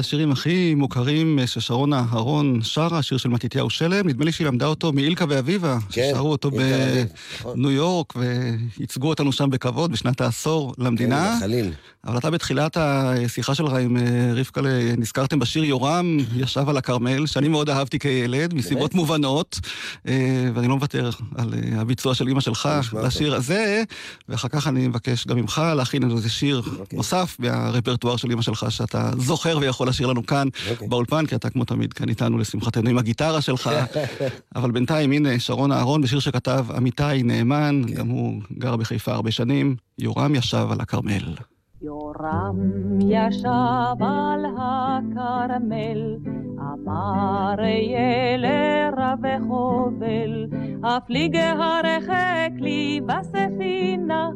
אחד 0.00 0.06
השירים 0.06 0.32
הכי 0.32 0.74
מוכרים 0.74 1.38
אה, 1.38 1.46
ששרונה 1.46 2.04
אהרון 2.12 2.62
שרה, 2.62 3.02
שיר 3.02 3.18
של 3.18 3.28
מתתיהו 3.28 3.70
שלם. 3.70 4.08
נדמה 4.08 4.24
לי 4.24 4.32
שהיא 4.32 4.46
למדה 4.46 4.66
אותו 4.66 4.92
מאילקה 4.92 5.24
ואביבה, 5.28 5.78
כן, 5.90 6.10
ששרו 6.12 6.30
אותו 6.30 6.50
נכון. 6.50 7.52
בניו 7.54 7.70
יורק, 7.70 8.12
וייצגו 8.16 9.08
אותנו 9.08 9.32
שם 9.32 9.50
בכבוד 9.50 9.92
בשנת 9.92 10.20
העשור 10.20 10.74
למדינה. 10.78 11.36
כן, 11.40 11.40
חליל. 11.40 11.72
אבל 12.06 12.18
אתה 12.18 12.30
בתחילת 12.30 12.76
השיחה 12.76 13.54
שלך 13.54 13.72
עם 13.72 13.96
אה, 13.96 14.32
רבקה, 14.34 14.60
נזכרתם 14.98 15.38
בשיר 15.38 15.64
יורם, 15.64 16.16
ישב 16.36 16.68
על 16.68 16.76
הכרמל, 16.76 17.26
שאני 17.26 17.48
מאוד 17.48 17.70
אהבתי 17.70 17.98
כילד, 17.98 18.54
מסיבות? 18.54 18.94
מובנות, 18.94 19.60
אה, 20.08 20.50
ואני 20.54 20.68
לא 20.68 20.74
מוותר 20.74 21.10
על 21.38 21.54
הביצוע 21.76 22.14
של 22.14 22.28
אימא 22.28 22.40
שלך 22.40 22.68
לשיר 23.02 23.34
הזה, 23.34 23.82
ואחר 24.28 24.48
כך 24.48 24.66
אני 24.66 24.88
מבקש 24.88 25.26
גם 25.26 25.36
ממך 25.36 25.62
להכין 25.76 26.10
איזה 26.10 26.30
שיר 26.30 26.62
אוקיי. 26.78 26.96
נוסף 26.96 27.36
מהרפרטואר 27.38 28.16
של 28.16 28.30
אימא 28.30 28.42
שלך, 28.42 28.66
שאתה 28.68 29.10
זוכר 29.18 29.58
ויכול 29.60 29.88
לשיר 29.88 30.06
לנו 30.06 30.26
כאן 30.26 30.48
אוקיי. 30.70 30.88
באולפן, 30.88 31.26
כי 31.26 31.34
אתה 31.34 31.50
כמו 31.50 31.64
תמיד 31.64 31.92
כאן 31.92 32.08
איתנו 32.08 32.38
לשמחתנו 32.38 32.90
עם 32.90 32.98
הגיטרה 32.98 33.40
שלך. 33.40 33.70
אבל 34.56 34.70
בינתיים, 34.70 35.12
הנה, 35.12 35.38
שרון 35.38 35.72
אהרון 35.72 36.02
בשיר 36.02 36.20
שכתב 36.20 36.66
עמיתי 36.76 37.22
נאמן, 37.24 37.82
כן. 37.86 37.94
גם 37.94 38.08
הוא 38.08 38.42
גר 38.58 38.76
בחיפה 38.76 39.12
הרבה 39.12 39.30
שנים, 39.30 39.76
יורם 39.98 40.34
ישב 40.34 40.66
על 40.70 40.80
הכרמל. 40.80 41.34
יורם 41.82 42.56
ישב 43.00 43.96
על 44.00 44.44
הכרמל, 44.58 46.16
אמר 46.58 47.54
אהיה 47.58 48.36
לרב 48.36 49.18
וחובל, 49.22 50.46
הפליג 50.84 51.36
הרחק 51.36 52.50
לי 52.58 53.00
בספינה, 53.06 54.30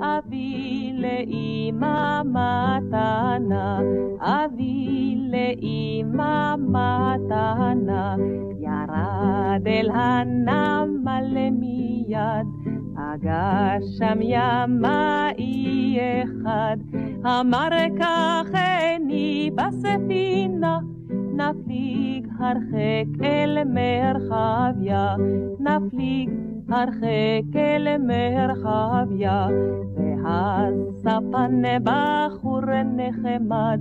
אביא 0.00 0.92
לאמא 0.94 2.22
מתנה, 2.24 3.80
אביא 4.20 5.16
לאמא 5.30 6.54
מתנה, 6.58 8.16
ירד 8.60 9.66
אל 9.66 9.90
הנמל 9.94 11.50
מיד, 11.50 12.65
הגה 13.12 13.76
שם 13.98 14.18
ימאי 14.22 15.98
אחד, 16.22 16.76
אמר 17.24 17.68
קחני 17.98 19.50
בספינה, 19.54 20.78
נפליג 21.10 22.28
הרחק 22.38 23.24
אל 23.24 23.58
מרחביה, 23.64 25.14
נפליג 25.60 26.30
הרחק 26.68 27.56
אל 27.56 27.96
מרחביה, 27.98 29.46
והספן 29.96 31.62
בחור 31.84 32.60
נחמד, 32.84 33.80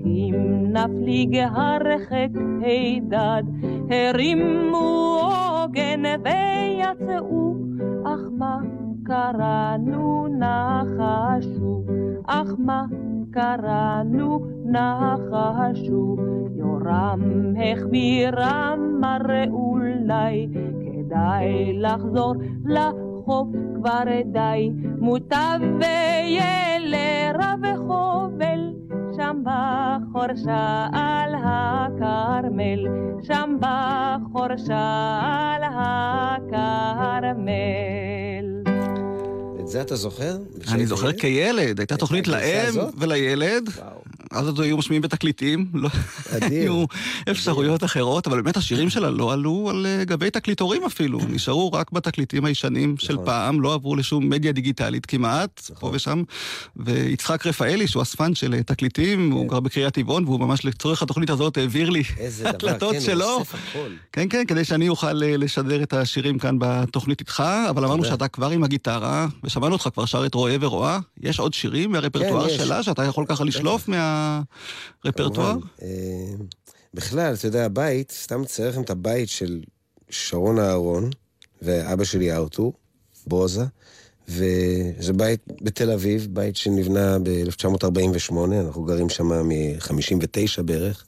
הסכים 0.00 0.66
נפליג 0.72 1.36
הרחק 1.36 2.28
הידד, 2.62 3.42
הרימו 3.90 5.20
עוגן 5.22 6.02
ויצאו, 6.24 7.69
אך 8.04 8.20
מה 8.38 8.58
קראנו 9.04 10.26
נחשו, 10.28 11.82
אך 12.26 12.54
מה 12.58 12.84
קראנו 13.30 14.40
נחשו, 14.64 16.16
יורם 16.56 17.20
החביר 17.56 18.38
אמר 18.38 19.48
אולי 19.50 20.48
כדאי 20.84 21.72
לחזור 21.78 22.34
לחוף 22.64 23.48
כבר 23.74 24.04
די, 24.24 24.70
מוטב 24.98 25.60
ויהיה 25.80 26.78
לרב 26.78 27.76
חובל, 27.76 28.72
שם 29.20 29.42
בחורשה 29.44 30.86
על 30.92 31.34
הכרמל, 31.44 32.86
שם 33.22 33.56
בחורשה 33.60 35.20
על 35.22 35.62
הכרמל. 35.64 37.50
את 39.60 39.68
זה 39.68 39.80
אתה 39.80 39.96
זוכר? 39.96 40.36
אני 40.72 40.86
זוכר 40.86 41.12
כילד, 41.12 41.78
הייתה 41.78 41.96
תוכנית 41.96 42.28
לאם 42.28 42.74
ולילד. 42.98 43.70
אז 44.30 44.46
עוד 44.46 44.60
היו 44.60 44.76
משמיעים 44.76 45.02
בתקליטים, 45.02 45.66
לא 45.74 45.88
היו 46.40 46.84
אפשרויות 47.30 47.84
אחרות, 47.84 48.26
אבל 48.26 48.42
באמת 48.42 48.56
השירים 48.56 48.90
שלה 48.90 49.10
לא 49.10 49.32
עלו 49.32 49.70
על 49.70 49.86
אה, 49.86 50.04
גבי 50.04 50.30
תקליטורים 50.30 50.84
אפילו, 50.84 51.20
נשארו 51.28 51.72
רק 51.72 51.92
בתקליטים 51.92 52.44
הישנים 52.44 52.96
של 52.98 53.12
נכון. 53.14 53.26
פעם, 53.26 53.60
לא 53.60 53.74
עברו 53.74 53.96
לשום 53.96 54.28
מדיה 54.28 54.52
דיגיטלית 54.52 55.06
כמעט, 55.06 55.60
פה 55.60 55.72
נכון. 55.72 55.90
ושם. 55.94 56.22
ויצחק 56.76 57.46
רפאלי, 57.46 57.86
שהוא 57.86 58.02
אספן 58.02 58.34
של 58.34 58.54
אה, 58.54 58.62
תקליטים, 58.62 59.30
הוא 59.32 59.48
גר 59.48 59.60
בקריית 59.60 59.94
טבעון, 59.94 60.24
והוא 60.24 60.40
ממש 60.40 60.64
לצורך 60.64 61.02
התוכנית 61.02 61.30
הזאת 61.30 61.56
העביר 61.56 61.90
לי 61.90 62.02
הקלטות 62.44 62.92
כן, 62.92 63.00
שלו. 63.00 63.44
כן, 64.12 64.26
כן, 64.30 64.44
כדי 64.48 64.64
שאני 64.64 64.88
אוכל 64.88 65.22
אה, 65.22 65.36
לשדר 65.36 65.82
את 65.82 65.92
השירים 65.92 66.38
כאן 66.38 66.56
בתוכנית 66.58 67.20
איתך, 67.20 67.42
אבל 67.70 67.84
אמרנו. 67.84 68.04
שאתה 68.04 68.28
כבר 68.28 68.50
עם 68.50 68.64
הגיטרה, 68.64 69.26
ושמענו 69.44 69.72
אותך 69.72 69.88
כבר 69.94 70.04
שר 70.04 70.26
את 70.26 70.34
רואה 70.34 70.56
ורואה. 70.60 70.98
יש 71.20 71.38
עוד 71.38 71.54
שירים 71.54 71.92
מהרפרטואר 71.92 72.48
כן. 72.48 72.56
שלה, 72.56 72.82
שאתה 72.82 73.04
יכול 73.04 73.24
ככה 73.28 73.44
לשלוף 73.44 73.88
מהרפרטואר? 73.88 74.19
כמובן. 75.02 75.58
אה, 75.82 76.34
בכלל, 76.94 77.34
אתה 77.34 77.46
יודע, 77.46 77.64
הבית, 77.64 78.10
סתם 78.10 78.40
מצייר 78.40 78.68
לכם 78.68 78.82
את 78.82 78.90
הבית 78.90 79.28
של 79.28 79.62
שרון 80.10 80.58
אהרון 80.58 81.10
ואבא 81.62 82.04
שלי 82.04 82.32
ארתור, 82.32 82.72
ברוזה, 83.26 83.64
וזה 84.28 85.12
בית 85.12 85.40
בתל 85.62 85.90
אביב, 85.90 86.28
בית 86.30 86.56
שנבנה 86.56 87.18
ב-1948, 87.18 88.34
אנחנו 88.60 88.82
גרים 88.82 89.08
שם 89.08 89.48
מ-59 89.48 90.62
בערך. 90.62 91.04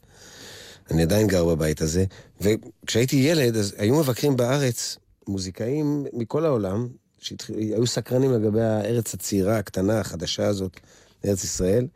אני 0.90 1.02
עדיין 1.02 1.26
גר 1.26 1.44
בבית 1.44 1.80
הזה, 1.80 2.04
וכשהייתי 2.40 3.16
ילד, 3.16 3.56
אז 3.56 3.74
היו 3.78 3.98
מבקרים 3.98 4.36
בארץ 4.36 4.96
מוזיקאים 5.28 6.06
מכל 6.12 6.44
העולם, 6.44 6.88
שהיו 7.18 7.86
סקרנים 7.86 8.32
לגבי 8.32 8.62
הארץ 8.62 9.14
הצעירה, 9.14 9.58
הקטנה, 9.58 10.00
החדשה 10.00 10.46
הזאת, 10.46 10.80
ארץ 11.24 11.44
ישראל. 11.44 11.86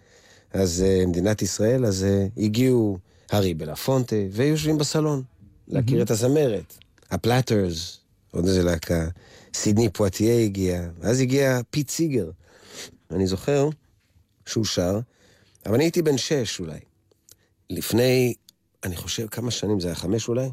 אז 0.56 0.84
uh, 0.86 1.06
מדינת 1.06 1.42
ישראל, 1.42 1.86
אז 1.86 2.06
uh, 2.08 2.40
הגיעו 2.40 2.98
הארי 3.30 3.54
בלפונטה, 3.54 4.16
והיו 4.30 4.50
יושבים 4.50 4.78
בסלון, 4.78 5.22
להכיר 5.68 6.02
את 6.02 6.10
הזמרת. 6.10 6.78
הפלאטרס, 7.10 7.98
עוד 8.30 8.46
איזה 8.46 8.62
להקה, 8.62 9.08
סידני 9.54 9.88
פואטיה 9.88 10.44
הגיע, 10.44 10.88
ואז 11.00 11.20
הגיע 11.20 11.60
פיט 11.70 11.90
סיגר. 11.90 12.30
אני 13.10 13.26
זוכר 13.26 13.68
שהוא 14.46 14.64
שר, 14.64 15.00
אבל 15.66 15.74
אני 15.74 15.84
הייתי 15.84 16.02
בן 16.02 16.18
שש 16.18 16.60
אולי. 16.60 16.78
לפני, 17.70 18.34
אני 18.84 18.96
חושב, 18.96 19.26
כמה 19.26 19.50
שנים, 19.50 19.80
זה 19.80 19.88
היה 19.88 19.94
חמש 19.94 20.28
אולי? 20.28 20.48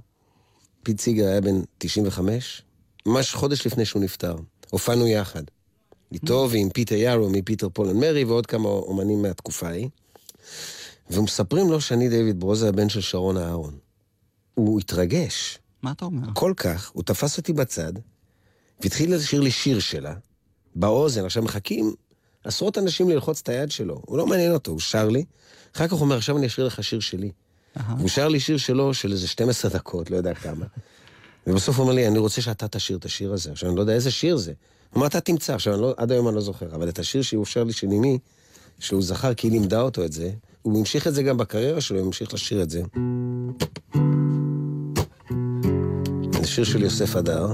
פיט 0.83 0.99
סיגר 0.99 1.27
היה 1.27 1.41
בן 1.41 1.61
95, 1.77 2.61
ממש 3.05 3.33
חודש 3.33 3.67
לפני 3.67 3.85
שהוא 3.85 4.03
נפטר. 4.03 4.35
הופענו 4.69 5.07
יחד. 5.07 5.43
איתו 6.13 6.47
ועם 6.51 6.69
פיטר 6.69 6.95
יארו 6.95 7.29
מפיטר 7.29 7.69
פול 7.69 7.87
אנד 7.87 7.97
מרי 7.97 8.23
ועוד 8.23 8.45
כמה 8.45 8.69
אומנים 8.69 9.21
מהתקופה 9.21 9.67
ההיא. 9.67 9.89
ומספרים 11.11 11.71
לו 11.71 11.81
שאני 11.81 12.09
דיוויד 12.09 12.39
ברוזה 12.39 12.69
הבן 12.69 12.89
של 12.89 13.01
שרון 13.01 13.37
אהרון. 13.37 13.77
הוא 14.53 14.79
התרגש 14.79 15.59
מה 15.83 15.91
אתה 15.91 16.05
אומר? 16.05 16.27
כל 16.33 16.53
כך, 16.57 16.91
הוא 16.93 17.03
תפס 17.03 17.37
אותי 17.37 17.53
בצד, 17.53 17.93
והתחיל 18.81 19.15
לשיר 19.15 19.41
לי 19.41 19.51
שיר 19.51 19.79
שלה, 19.79 20.13
באוזן, 20.75 21.25
עכשיו 21.25 21.43
מחכים 21.43 21.93
עשרות 22.43 22.77
אנשים 22.77 23.09
ללחוץ 23.09 23.39
את 23.43 23.49
היד 23.49 23.71
שלו, 23.71 24.01
הוא 24.05 24.17
לא 24.17 24.27
מעניין 24.27 24.51
אותו, 24.51 24.71
הוא 24.71 24.79
שר 24.79 25.09
לי, 25.09 25.25
אחר 25.75 25.87
כך 25.87 25.93
הוא 25.93 26.01
אומר, 26.01 26.17
עכשיו 26.17 26.37
אני 26.37 26.47
אשאיר 26.47 26.67
לך 26.67 26.83
שיר 26.83 26.99
שלי. 26.99 27.31
והוא 27.97 28.09
שר 28.09 28.27
לי 28.27 28.39
שיר 28.39 28.57
שלו 28.57 28.93
של 28.93 29.11
איזה 29.11 29.27
12 29.27 29.71
דקות, 29.71 30.11
לא 30.11 30.17
יודע 30.17 30.33
כמה. 30.33 30.65
ובסוף 31.47 31.77
הוא 31.77 31.83
אומר 31.83 31.95
לי, 31.95 32.07
אני 32.07 32.17
רוצה 32.17 32.41
שאתה 32.41 32.67
תשיר 32.67 32.97
את 32.97 33.05
השיר 33.05 33.33
הזה. 33.33 33.51
עכשיו, 33.51 33.69
אני 33.69 33.75
לא 33.75 33.81
יודע 33.81 33.93
איזה 33.93 34.11
שיר 34.11 34.37
זה. 34.37 34.53
אמר, 34.97 35.07
אתה 35.07 35.21
תמצא. 35.21 35.53
עכשיו, 35.53 35.81
לא, 35.81 35.93
עד 35.97 36.11
היום 36.11 36.27
אני 36.27 36.35
לא 36.35 36.41
זוכר, 36.41 36.75
אבל 36.75 36.89
את 36.89 36.99
השיר 36.99 37.21
שהוא 37.21 37.45
שר 37.45 37.63
לי 37.63 37.73
של 37.73 37.87
אמי, 37.87 38.19
שהוא 38.79 39.03
זכר 39.03 39.33
כי 39.33 39.47
היא 39.47 39.51
לימדה 39.51 39.81
אותו 39.81 40.05
את 40.05 40.13
זה, 40.13 40.31
הוא 40.61 40.79
המשיך 40.79 41.07
את 41.07 41.13
זה 41.13 41.23
גם 41.23 41.37
בקריירה 41.37 41.81
שלו, 41.81 41.99
הוא 41.99 42.05
המשיך 42.05 42.33
לשיר 42.33 42.63
את 42.63 42.69
זה. 42.69 42.81
זה 46.41 46.47
שיר 46.47 46.63
של 46.63 46.83
יוסף 46.83 47.15
הדר. 47.15 47.47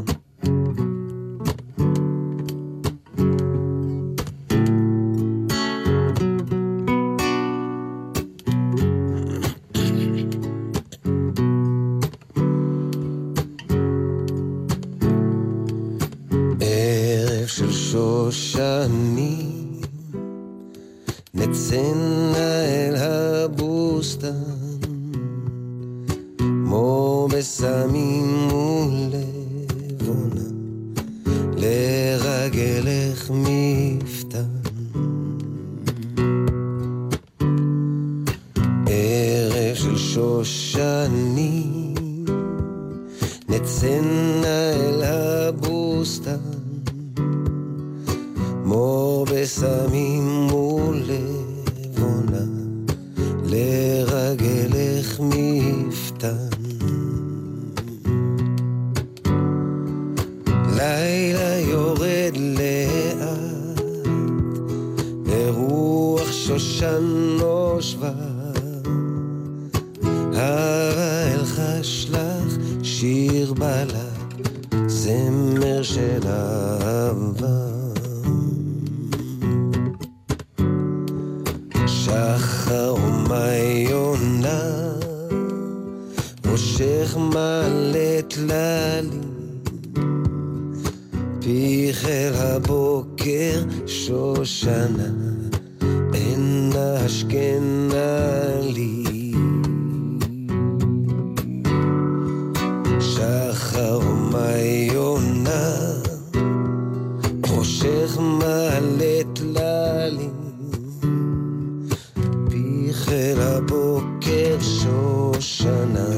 הבוקר 114.00 114.58
שושנה, 114.62 116.10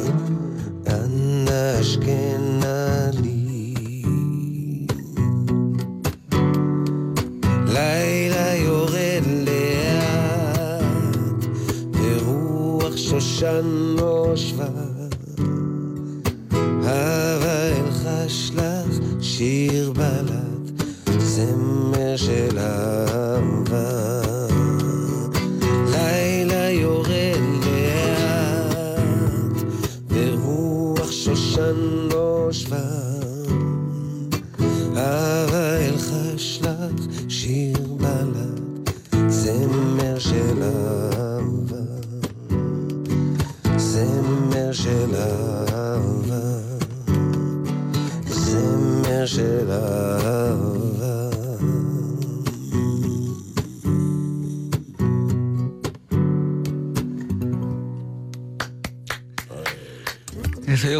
אנה 0.88 1.78
השכנה 1.80 3.10
לי. 3.24 4.04
לילה 7.68 8.56
יורד 8.56 9.24
לאט, 9.46 10.86
ורוח 11.94 12.98
שושן 12.98 13.66
נושבה. 13.96 14.66
הבה 16.52 17.68
אלחש 17.78 18.52
לך 18.56 18.98
שיר 19.22 19.92
בלט, 19.92 20.84
זמר 21.20 22.18
של 22.18 22.51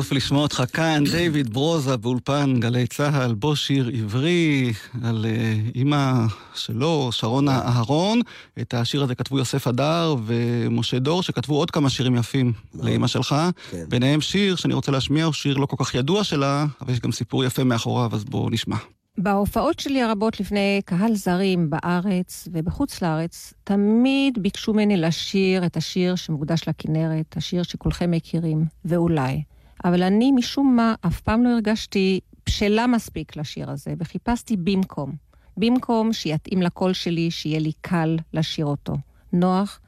יופי 0.02 0.16
לשמוע 0.16 0.42
אותך 0.42 0.64
כאן, 0.74 1.04
דיוויד 1.12 1.54
ברוזה 1.54 1.98
באולפן 1.98 2.60
גלי 2.60 2.88
צה"ל, 2.88 3.34
בו 3.34 3.56
שיר 3.56 3.90
עברי 3.94 4.74
על 5.04 5.26
uh, 5.26 5.76
אימא 5.76 6.12
שלו, 6.56 7.10
שרונה 7.12 7.62
אהרון. 7.62 8.22
את 8.62 8.74
השיר 8.74 9.04
הזה 9.04 9.16
כתבו 9.16 9.38
יוסף 9.38 9.68
הדר 9.68 10.16
ומשה 10.26 11.00
דור, 11.00 11.24
שכתבו 11.24 11.56
עוד 11.56 11.72
כמה 11.72 11.90
שירים 11.90 12.16
יפים 12.16 12.54
לאימא 12.74 13.08
שלך. 13.08 13.36
כן. 13.72 13.84
ביניהם 13.90 14.22
שיר 14.22 14.56
שאני 14.56 14.74
רוצה 14.74 14.92
להשמיע, 14.92 15.26
הוא 15.26 15.34
שיר 15.34 15.58
לא 15.58 15.66
כל 15.66 15.76
כך 15.80 15.96
ידוע 15.96 16.24
שלה, 16.24 16.66
אבל 16.82 16.94
יש 16.94 17.00
גם 17.00 17.12
סיפור 17.12 17.44
יפה 17.44 17.64
מאחוריו, 17.64 18.10
אז 18.14 18.24
בואו 18.24 18.50
נשמע. 18.50 18.78
בהופעות 19.18 19.80
שלי 19.80 20.02
הרבות 20.02 20.40
לפני 20.40 20.82
קהל 20.86 21.16
זרים 21.16 21.70
בארץ 21.70 22.48
ובחוץ 22.52 23.02
לארץ, 23.02 23.54
תמיד 23.64 24.38
ביקשו 24.42 24.74
ממני 24.74 24.98
לשיר 24.98 25.66
את 25.66 25.78
השיר 25.78 26.16
שמוקדש 26.16 26.68
לכנרת, 26.68 27.38
השיר 27.38 27.64
שכולכם 27.64 28.12
מכירים, 28.12 28.66
ואולי. 28.86 29.42
אבל 29.86 30.04
אני 30.04 30.32
משום 30.32 30.76
מה 30.76 30.96
אף 31.08 31.22
פעם 31.22 31.44
לא 31.44 31.50
הרגשתי 31.50 32.20
בשלה 32.46 32.88
מספיק 32.88 33.36
לשיר 33.36 33.70
הזה, 33.70 33.94
וחיפשתי 33.98 34.58
במקום. 34.58 35.12
במקום 35.58 36.14
שיתאים 36.14 36.62
לקול 36.62 36.94
שלי, 36.94 37.32
שיהיה 37.32 37.60
לי 37.60 37.72
קל 37.82 38.18
לשיר 38.34 38.66
אותו. 38.66 38.94
נוח 39.34 39.80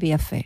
ויפה. 0.00 0.36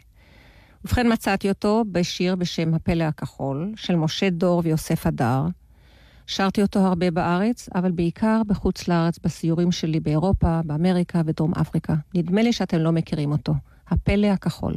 ובכן 0.85 1.13
מצאתי 1.13 1.49
אותו 1.49 1.85
בשיר 1.93 2.37
בשם 2.37 2.75
הפלא 2.75 3.05
הכחול, 3.05 3.73
של 3.77 3.97
משה 3.97 4.31
דור 4.31 4.63
ויוסף 4.65 5.07
הדר. 5.07 5.43
שרתי 6.27 6.63
אותו 6.63 6.81
הרבה 6.81 7.11
בארץ, 7.11 7.69
אבל 7.75 7.91
בעיקר 7.91 8.43
בחוץ 8.47 8.89
לארץ, 8.89 9.19
בסיורים 9.25 9.73
שלי 9.73 10.01
באירופה, 10.01 10.61
באמריקה 10.65 11.23
ודרום 11.27 11.53
אפריקה. 11.61 11.95
נדמה 12.15 12.43
לי 12.43 12.53
שאתם 12.53 12.79
לא 12.79 12.93
מכירים 12.93 13.33
אותו. 13.33 13.55
הפלא 13.89 14.27
הכחול. 14.27 14.75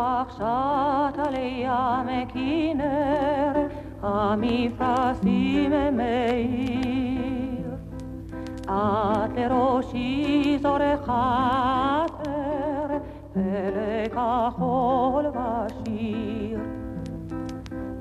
רוח 0.00 0.30
שט 0.36 1.18
על 1.18 1.34
ים 1.34 2.26
כנרת, 2.28 3.70
המפרשים 4.02 5.72
מאיר. 5.92 7.70
את 8.62 9.30
לראשי 9.36 10.58
זורחת 10.62 12.26
ערב, 12.26 13.02
פלא 13.32 14.08
כחול 14.08 15.26
ושיר. 15.26 16.60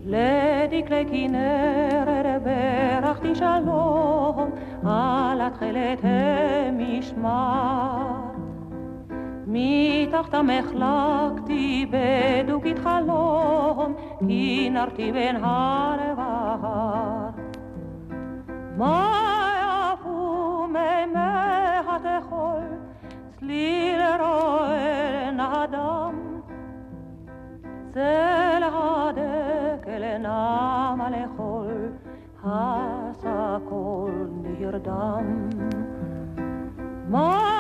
לדקלי 0.06 1.06
כנרת 1.12 2.44
ברכתי 2.44 3.36
שלום, 3.36 4.50
על 4.86 5.42
התכלת 5.42 6.00
המשמר. 6.04 7.10
מתחתם 9.52 10.48
החלקתי 10.50 11.86
בדוגית 11.92 12.80
חלום, 12.80 13.94
כנרתי 14.20 15.12
בין 15.12 15.36
הר 15.44 15.98
והר. 16.18 17.30
מה 18.78 19.12
יפו 19.94 20.68
מימי 20.68 21.20
התחול, 21.88 22.64
צליל 23.40 24.02
רועל 24.20 25.32
נדם. 25.32 26.16
צל 27.94 28.64
הדקל 28.64 30.18
נם 30.18 31.02
לאכול, 31.12 31.90
הסקול 32.44 34.30
נרדם. 34.44 35.50
מה 37.10 37.59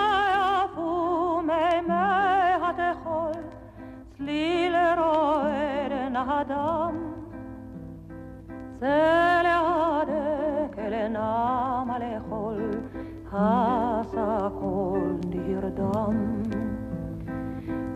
מימי 1.50 2.54
התחול, 2.64 3.42
צליל 4.18 4.76
רועד 4.98 5.92
נדם. 6.10 6.96
צל 8.80 9.46
הדקל 9.46 11.08
נם 11.08 11.92
לאכול, 12.00 12.72
הסקול 13.34 15.18
נרדם. 15.30 16.42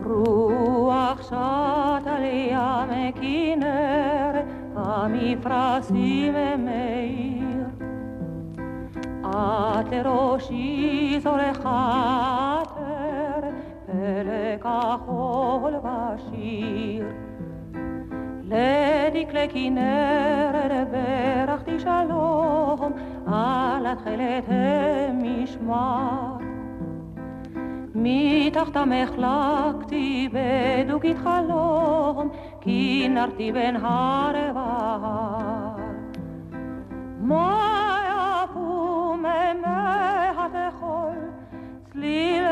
רוח 0.04 1.22
שט 1.22 2.06
על 2.06 2.24
ים 2.24 3.12
כנרת, 3.12 4.44
המפרשים 4.76 6.34
מאיר. 6.58 7.64
את 9.24 9.92
לראשי 9.92 11.20
זורחת 11.22 12.78
ערב, 13.34 13.54
פלא 13.86 14.56
כחול 14.60 15.74
ושיר. 15.76 17.06
לדקלי 18.44 19.48
כנרת 19.48 20.88
ברכתי 20.90 21.80
שלום, 21.80 22.92
על 23.26 23.86
התכלת 23.86 24.44
המשמר. 24.48 26.36
מתחתם 27.94 28.90
החלקתי 28.92 30.28
בדוגית 30.32 31.16
חלום, 31.18 32.28
כנרתי 32.60 33.52
בין 33.52 33.76
הר 33.76 34.34
והר. 34.54 35.76
מה 37.20 37.60
יפו 38.08 39.14
מימי 39.16 40.28
התחול, 40.38 41.16
צליל 41.92 42.43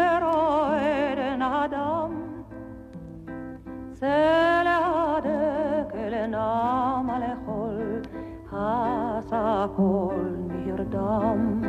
צל 4.02 4.66
הדקל 4.66 6.26
נם 6.26 7.10
לאכול, 7.20 8.00
הסקול 8.52 10.36
נרדם. 10.48 11.62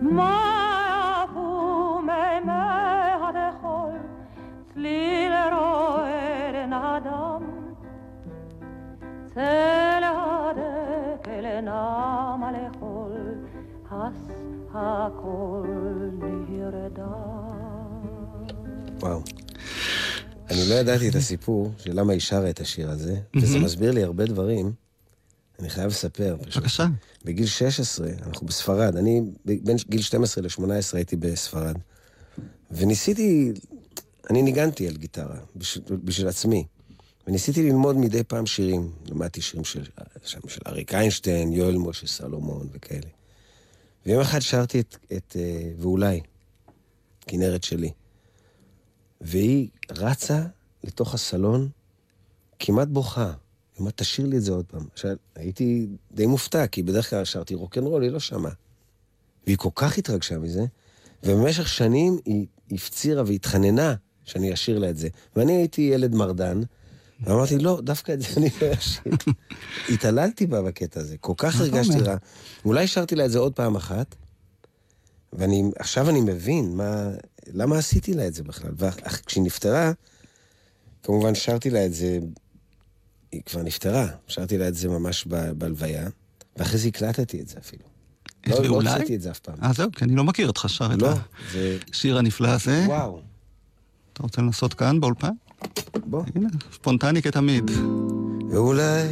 מה 0.00 1.24
יפו 1.24 2.00
מימי 2.02 2.52
התחול, 3.22 3.96
צליל 4.74 5.32
רועד 5.52 6.54
נדם. 6.66 7.42
צל 9.26 10.02
הדקל 10.02 11.60
נם 11.60 12.42
לאכול, 12.52 13.34
הס 13.90 14.30
הכל 14.74 15.66
נרדם. 16.48 17.08
וואו. 19.00 19.18
אני 19.18 19.37
לא 20.68 20.74
ידעתי 20.74 21.08
את 21.08 21.14
הסיפור 21.14 21.72
של 21.78 22.00
למה 22.00 22.12
היא 22.12 22.20
שרה 22.20 22.50
את 22.50 22.60
השיר 22.60 22.90
הזה, 22.90 23.20
וזה 23.36 23.58
מסביר 23.58 23.90
לי 23.90 24.02
הרבה 24.02 24.26
דברים. 24.26 24.72
אני 25.58 25.70
חייב 25.70 25.86
לספר. 25.86 26.36
בבקשה. 26.40 26.86
בגיל 27.24 27.46
16, 27.46 28.08
אנחנו 28.26 28.46
בספרד, 28.46 28.96
אני 28.96 29.22
בין 29.44 29.76
גיל 29.88 30.02
12 30.02 30.44
ל-18 30.44 30.64
הייתי 30.92 31.16
בספרד, 31.16 31.76
וניסיתי, 32.70 33.52
אני 34.30 34.42
ניגנתי 34.42 34.88
על 34.88 34.96
גיטרה, 34.96 35.36
בשביל, 35.56 35.84
בשביל 36.04 36.28
עצמי, 36.28 36.64
וניסיתי 37.26 37.62
ללמוד 37.62 37.96
מדי 37.96 38.24
פעם 38.24 38.46
שירים. 38.46 38.92
למדתי 39.08 39.40
שירים 39.40 39.64
של, 39.64 39.84
של, 40.24 40.38
של 40.48 40.60
אריק 40.66 40.94
איינשטיין, 40.94 41.52
יואל 41.52 41.76
משה 41.76 42.06
סלומון 42.06 42.68
וכאלה. 42.72 43.08
ויום 44.06 44.20
אחד 44.20 44.40
שרתי 44.40 44.80
את, 44.80 44.96
את 45.16 45.36
uh, 45.36 45.82
ואולי, 45.82 46.20
כנרת 47.26 47.64
שלי, 47.64 47.90
והיא 49.20 49.68
רצה 49.90 50.42
לתוך 50.88 51.14
הסלון, 51.14 51.68
כמעט 52.58 52.88
בוכה. 52.88 53.24
היא 53.24 53.80
אומרת, 53.80 53.96
תשאיר 53.96 54.26
לי 54.26 54.36
את 54.36 54.42
זה 54.42 54.52
עוד 54.52 54.64
פעם. 54.64 54.86
עכשיו, 54.92 55.16
הייתי 55.36 55.86
די 56.12 56.26
מופתע, 56.26 56.66
כי 56.66 56.82
בדרך 56.82 57.10
כלל 57.10 57.24
שרתי 57.24 57.54
רוקנרול, 57.54 58.02
היא 58.02 58.10
לא 58.10 58.20
שמעה. 58.20 58.52
והיא 59.46 59.56
כל 59.56 59.68
כך 59.74 59.98
התרגשה 59.98 60.38
מזה, 60.38 60.64
ובמשך 61.22 61.68
שנים 61.68 62.18
היא 62.24 62.46
הפצירה 62.70 63.22
והתחננה 63.26 63.94
שאני 64.24 64.52
אשאיר 64.52 64.78
לה 64.78 64.90
את 64.90 64.96
זה. 64.96 65.08
ואני 65.36 65.52
הייתי 65.52 65.82
ילד 65.82 66.14
מרדן, 66.14 66.60
ואמרתי, 67.20 67.58
לא, 67.58 67.80
דווקא 67.82 68.12
את 68.12 68.20
זה 68.20 68.28
אני 68.36 68.48
לא 68.62 68.72
אשאיר. 68.78 69.14
התעללתי 69.94 70.46
בה 70.46 70.62
בקטע 70.62 71.00
הזה, 71.00 71.16
כל 71.20 71.34
כך 71.36 71.60
הרגשתי? 71.60 72.00
רע. 72.00 72.16
אולי 72.64 72.86
שרתי 72.86 73.14
לה 73.14 73.24
את 73.24 73.30
זה 73.30 73.38
עוד 73.38 73.52
פעם 73.52 73.76
אחת, 73.76 74.14
ועכשיו 75.32 76.10
אני 76.10 76.20
מבין 76.20 76.76
מה, 76.76 77.10
למה 77.52 77.78
עשיתי 77.78 78.14
לה 78.14 78.26
את 78.26 78.34
זה 78.34 78.42
בכלל. 78.42 78.72
וכשהיא 78.76 79.44
נפטרה, 79.44 79.92
כמובן 81.08 81.34
שרתי 81.34 81.70
לה 81.70 81.86
את 81.86 81.94
זה, 81.94 82.18
היא 83.32 83.42
כבר 83.46 83.62
נפטרה, 83.62 84.06
שרתי 84.26 84.58
לה 84.58 84.68
את 84.68 84.74
זה 84.74 84.88
ממש 84.88 85.24
ב- 85.28 85.50
בהלוויה, 85.50 86.08
ואחרי 86.56 86.78
זה 86.78 86.88
הקלטתי 86.88 87.40
את 87.40 87.48
זה 87.48 87.58
אפילו. 87.58 87.82
את 88.40 88.48
לא, 88.48 88.62
לא? 88.62 88.68
הוצאתי 88.68 89.14
את 89.14 89.22
זה 89.22 89.30
אף 89.30 89.38
פעם. 89.38 89.54
אה, 89.62 89.72
זהו, 89.72 89.92
כי 89.92 90.04
אני 90.04 90.14
לא 90.14 90.24
מכיר 90.24 90.46
אותך 90.46 90.64
שר 90.68 90.94
את 90.94 91.02
לא, 91.02 91.12
זה... 91.52 91.78
השיר 91.92 92.18
הנפלא 92.18 92.48
הזה. 92.48 92.84
וואו. 92.86 93.20
אתה 94.12 94.22
רוצה 94.22 94.42
לנסות 94.42 94.74
כאן 94.74 95.00
באולפן? 95.00 95.32
בוא. 96.06 96.22
הנה, 96.34 96.48
ספונטני 96.72 97.22
כתמיד. 97.22 97.70
ואולי 98.50 99.08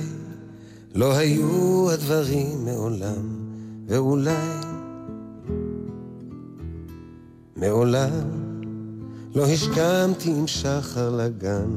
לא 0.94 1.16
היו 1.16 1.90
הדברים 1.90 2.64
מעולם, 2.64 3.48
ואולי 3.86 4.32
מעולם 7.56 8.45
לא 9.36 9.46
השכמתי 9.46 10.30
עם 10.30 10.46
שחר 10.46 11.16
לגן, 11.16 11.70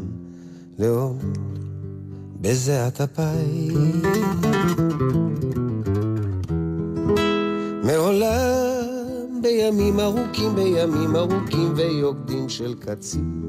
לאור 0.80 1.18
בזיעת 2.42 3.02
אפיים. 3.02 4.02
מעולם 7.84 9.42
בימים 9.42 10.00
ארוכים, 10.00 10.56
בימים 10.56 11.16
ארוכים 11.16 11.74
ויוקדים 11.76 12.50
של 12.50 12.74
קצין. 12.80 13.42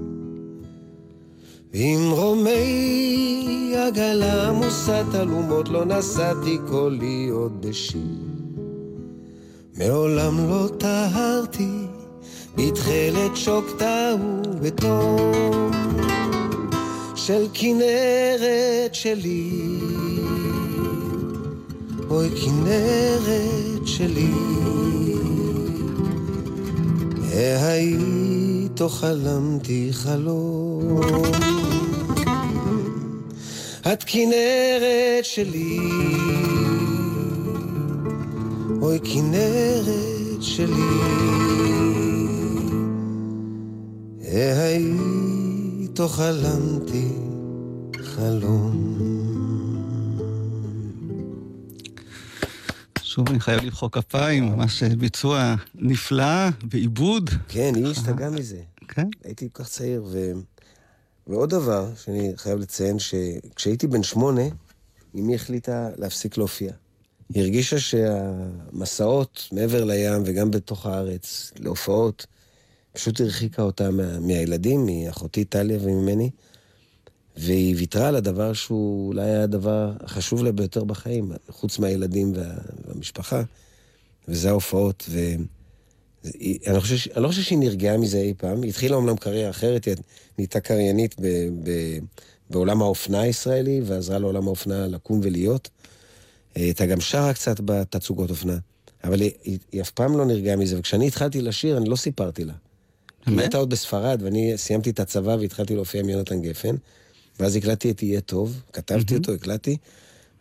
עם 1.73 2.11
רומי 2.11 3.75
עגלה 3.77 4.49
עמוסת 4.49 5.05
אלומות 5.14 5.68
לא 5.68 5.85
נשאתי 5.85 6.59
קולי 6.68 7.29
עוד 7.29 7.66
בשיר. 7.66 8.01
מעולם 9.79 10.51
לא 10.51 10.68
טהרתי 10.79 11.87
בתכלת 12.57 13.37
שוקתה 13.37 14.15
ובתום 14.21 15.71
של 17.15 17.47
כנרת 17.55 18.95
שלי. 18.95 19.51
אוי 22.11 22.29
כנרת 22.31 23.87
שלי, 23.87 24.33
היית 27.33 28.81
חלמתי 28.89 29.89
חלום. 29.93 31.01
את 33.93 34.05
כנרת 34.07 35.25
שלי, 35.25 35.79
אוי 38.83 38.99
כנרת 39.05 40.43
שלי, 40.43 40.83
היית 44.33 46.01
חלמתי 46.09 47.09
חלום. 48.03 48.99
שוב 53.03 53.29
אני 53.29 53.40
חייב 53.40 53.64
למחוא 53.64 53.88
כפיים, 53.88 54.45
ממש 54.45 54.83
ביצוע 54.83 55.55
נפלא 55.75 56.49
ועיבוד. 56.71 57.31
כן, 57.49 57.73
היא 57.75 57.87
השתגעה 57.87 58.31
מזה. 58.31 58.61
כן? 58.88 59.09
הייתי 59.25 59.49
כל 59.53 59.62
כך 59.62 59.71
צעיר, 59.71 60.05
ו... 60.11 60.33
ועוד 61.27 61.51
דבר 61.51 61.90
שאני 62.05 62.33
חייב 62.37 62.59
לציין, 62.59 62.97
שכשהייתי 62.99 63.87
בן 63.87 64.03
שמונה, 64.03 64.43
אמי 65.14 65.35
החליטה 65.35 65.88
להפסיק 65.97 66.37
להופיע. 66.37 66.73
היא 67.35 67.43
הרגישה 67.43 67.79
שהמסעות 67.79 69.49
מעבר 69.53 69.85
לים 69.85 70.23
וגם 70.25 70.51
בתוך 70.51 70.87
הארץ, 70.87 71.53
להופעות, 71.59 72.27
פשוט 72.92 73.20
הרחיקה 73.20 73.62
אותה 73.62 73.90
מה... 73.90 74.20
מהילדים, 74.20 74.87
מאחותי 74.87 75.44
טליה 75.44 75.79
וממני, 75.83 76.31
והיא 77.37 77.76
ויתרה 77.76 78.09
על 78.09 78.16
הדבר 78.16 78.53
שהוא 78.53 79.09
אולי 79.09 79.22
היה 79.22 79.42
הדבר 79.42 79.92
החשוב 80.00 80.44
לה 80.44 80.53
ביותר 80.53 80.85
בחיים, 80.85 81.33
חוץ 81.48 81.79
מהילדים 81.79 82.33
וה... 82.35 82.55
והמשפחה, 82.87 83.42
וזה 84.29 84.48
ההופעות. 84.48 85.05
ו... 85.09 85.18
היא- 86.24 86.59
אני, 86.66 86.81
חושב, 86.81 87.11
אני 87.14 87.22
לא 87.22 87.29
חושב 87.29 87.42
שהיא 87.42 87.59
נרגעה 87.59 87.96
מזה 87.96 88.18
אי 88.18 88.35
פעם. 88.37 88.62
היא 88.62 88.70
התחילה 88.70 88.96
אומנם 88.96 89.16
קריירה 89.16 89.50
אחרת, 89.50 89.85
היא 89.85 89.94
נהייתה 90.38 90.61
קריינית 90.61 91.14
ב, 91.20 91.26
ב, 91.62 91.70
בעולם 92.50 92.83
האופנה 92.83 93.20
הישראלי, 93.20 93.81
ועזרה 93.85 94.18
לעולם 94.18 94.46
האופנה 94.46 94.87
לקום 94.87 95.20
ולהיות. 95.22 95.68
היא 96.55 96.64
הייתה 96.64 96.87
גם 96.87 97.00
שרה 97.00 97.35
קצת 97.35 97.61
בתצוגות 97.64 98.31
אופנה, 98.31 98.59
אבל 99.05 99.20
היא, 99.20 99.31
היא, 99.44 99.59
היא 99.72 99.83
אף 99.83 99.90
פעם 99.90 100.16
לא 100.18 100.24
נרגעה 100.24 100.57
מזה, 100.57 100.79
וכשאני 100.79 101.07
התחלתי 101.07 101.42
לשיר, 101.42 101.76
אני 101.76 101.88
לא 101.88 101.96
סיפרתי 101.96 102.44
לה. 102.44 102.53
היא? 103.33 103.40
הייתה 103.40 103.59
עוד 103.59 103.71
בספרד, 103.71 104.23
ואני 104.23 104.53
סיימתי 104.57 104.90
את 104.90 105.01
הצבא 105.01 105.37
והתחלתי 105.40 105.75
להופיע 105.75 106.01
עם 106.01 106.09
יונתן 106.09 106.43
גפן, 106.43 106.77
ואז 107.40 107.57
הקלטתי 107.57 107.90
את 107.90 108.03
יהיה 108.03 108.21
טוב, 108.21 108.62
כתבתי 108.73 109.16
אותו, 109.16 109.33
הקלטתי, 109.33 109.77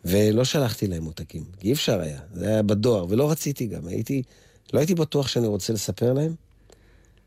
ולא 0.05 0.43
שלחתי 0.43 0.87
להם 0.87 1.05
עותקים, 1.05 1.43
כי 1.59 1.67
אי 1.67 1.73
אפשר 1.73 1.99
היה, 1.99 2.19
זה 2.33 2.47
היה 2.47 2.61
בדואר, 2.63 3.05
ולא 3.09 3.31
רציתי 3.31 3.65
גם, 3.65 3.87
הייתי, 3.87 4.23
לא 4.73 4.79
הייתי 4.79 4.95
בטוח 4.95 5.27
שאני 5.27 5.47
רוצה 5.47 5.73
לספר 5.73 6.13
להם, 6.13 6.33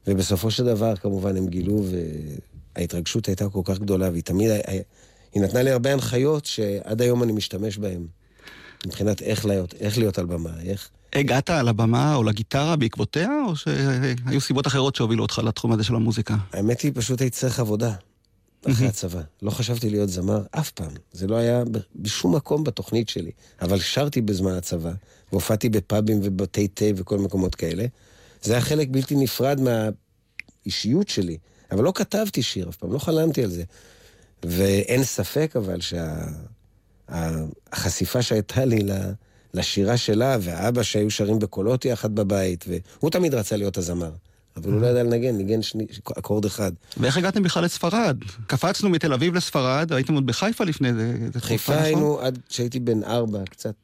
ובסופו 0.07 0.51
של 0.51 0.65
דבר, 0.65 0.97
כמובן, 0.97 1.37
הם 1.37 1.47
גילו, 1.47 1.85
וההתרגשות 2.77 3.27
הייתה 3.27 3.49
כל 3.49 3.61
כך 3.65 3.79
גדולה, 3.79 4.11
והיא 4.11 4.23
תמיד, 4.23 4.51
היא 5.35 5.43
נתנה 5.43 5.63
לי 5.63 5.71
הרבה 5.71 5.93
הנחיות 5.93 6.47
שעד 6.47 7.03
היום 7.03 7.23
אני 7.23 7.33
משתמש 7.33 7.79
בהן, 7.79 8.07
מבחינת 8.87 9.23
איך 9.23 9.47
להיות, 9.47 9.75
איך 9.75 9.99
להיות 9.99 10.19
על 10.19 10.27
במה, 10.27 10.61
איך... 10.61 10.91
הגעת 11.13 11.51
על 11.51 11.69
הבמה 11.69 12.15
או 12.15 12.23
לגיטרה 12.23 12.77
בעקבותיה, 12.77 13.31
או 13.49 13.57
שהיו 13.57 14.41
סיבות 14.41 14.67
אחרות 14.67 14.97
שהובילו 14.97 15.23
אותך 15.23 15.39
לתחום 15.45 15.73
הזה 15.73 15.85
של 15.85 15.95
המוזיקה? 15.95 16.37
האמת 16.53 16.81
היא, 16.81 16.93
פשוט 16.95 17.21
הייתי 17.21 17.37
צריך 17.37 17.61
עבודה 17.61 17.95
אחרי 18.71 18.87
הצבא. 18.87 19.21
לא 19.43 19.51
חשבתי 19.51 19.91
להיות 19.91 20.09
זמר 20.09 20.43
אף 20.51 20.71
פעם. 20.71 20.91
זה 21.13 21.27
לא 21.27 21.37
היה 21.37 21.63
בשום 21.97 22.35
מקום 22.37 22.65
בתוכנית 22.65 23.09
שלי. 23.09 23.31
אבל 23.63 23.79
שרתי 23.81 24.21
בזמן 24.21 24.53
הצבא, 24.53 24.93
והופעתי 25.33 25.69
בפאבים 25.69 26.21
ובתי 26.23 26.69
תה 26.69 26.85
וכל 26.97 27.19
מקומות 27.19 27.55
כאלה. 27.55 27.85
זה 28.43 28.53
היה 28.53 28.63
חלק 28.63 28.89
בלתי 28.91 29.15
נפרד 29.17 29.61
מהאישיות 29.61 31.09
שלי. 31.09 31.39
אבל 31.73 31.85
לא 31.85 31.93
כתבתי 31.95 32.43
שיר 32.43 32.69
אף 32.69 32.77
פעם, 32.77 32.93
לא 32.93 32.99
חלמתי 32.99 33.43
על 33.43 33.51
זה. 33.51 33.65
ואין 34.45 35.05
ספק 35.05 35.53
אבל 35.57 35.79
שהחשיפה 37.09 38.23
שהייתה 38.23 38.65
לי 38.65 38.79
ל- 38.79 39.13
לשירה 39.55 39.97
שלה, 39.97 40.37
והאבא 40.41 40.83
שהיו 40.83 41.11
שרים 41.11 41.39
בקולות 41.39 41.85
יחד 41.85 42.15
בבית, 42.15 42.65
והוא 42.69 43.11
תמיד 43.11 43.35
רצה 43.35 43.57
להיות 43.57 43.79
הזמר. 43.79 44.11
אבל 44.57 44.73
הוא 44.73 44.81
לא 44.81 44.87
ידע 44.87 45.03
לנגן, 45.03 45.37
ניגן 45.37 45.63
שני, 45.63 45.87
אקורד 46.19 46.45
אחד. 46.45 46.73
ואיך 46.97 47.17
הגעתם 47.17 47.43
בכלל 47.43 47.65
לספרד? 47.65 48.17
קפצנו 48.47 48.89
מתל 48.89 49.13
אביב 49.13 49.35
לספרד, 49.35 49.93
הייתם 49.93 50.15
עוד 50.15 50.27
בחיפה 50.27 50.65
לפני 50.65 50.95
זה. 50.95 51.15
חיפה 51.39 51.73
נכון? 51.73 51.85
היינו 51.85 52.21
עד 52.21 52.39
שהייתי 52.49 52.81
בן 52.81 53.05
ארבע, 53.05 53.45
קצת 53.51 53.75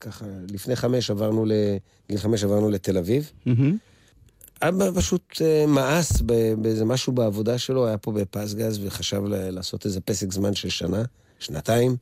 ככה, 0.00 0.24
לפני 0.50 0.76
חמש 0.76 1.10
עברנו 1.10 1.44
ל... 1.46 1.52
גיל 2.08 2.18
חמש 2.18 2.44
עברנו 2.44 2.70
לתל 2.70 2.98
אביב. 2.98 3.30
אבא 4.62 4.90
פשוט 4.94 5.42
אה, 5.44 5.66
מאס 5.66 6.20
באיזה 6.58 6.84
משהו 6.84 7.12
בעבודה 7.12 7.58
שלו, 7.58 7.86
היה 7.86 7.98
פה 7.98 8.12
בפסגז 8.12 8.80
וחשב 8.84 9.22
לעשות 9.26 9.86
איזה 9.86 10.00
פסק 10.00 10.32
זמן 10.32 10.54
של 10.54 10.68
שנה, 10.68 11.02
שנתיים. 11.38 11.96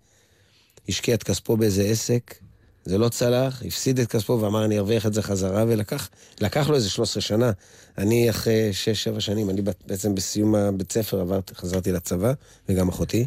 השקיע 0.89 1.15
את 1.15 1.23
כספו 1.23 1.57
באיזה 1.57 1.83
עסק, 1.83 2.35
זה 2.85 2.99
לא 2.99 3.09
צלח, 3.09 3.63
הפסיד 3.67 4.01
את 4.01 4.11
כספו 4.11 4.39
ואמר 4.41 4.65
אני 4.65 4.79
ארוויח 4.79 5.07
את 5.07 5.15
זה 5.15 5.23
חזרה, 5.23 5.65
ולקח 5.69 6.09
לקח 6.41 6.69
לו 6.69 6.75
איזה 6.75 6.91
13 6.91 7.21
שנה. 7.21 7.51
אני 7.99 8.31
אחרי 8.31 8.71
6-7 9.17 9.21
שנים, 9.21 9.51
אני 9.51 9.63
בעצם 9.87 10.15
בסיום 10.15 10.55
הבית 10.55 10.93
ספר 10.93 11.21
עברתי, 11.21 11.55
חזרתי 11.55 11.93
לצבא, 11.93 12.33
וגם 12.69 12.89
אחותי, 12.89 13.27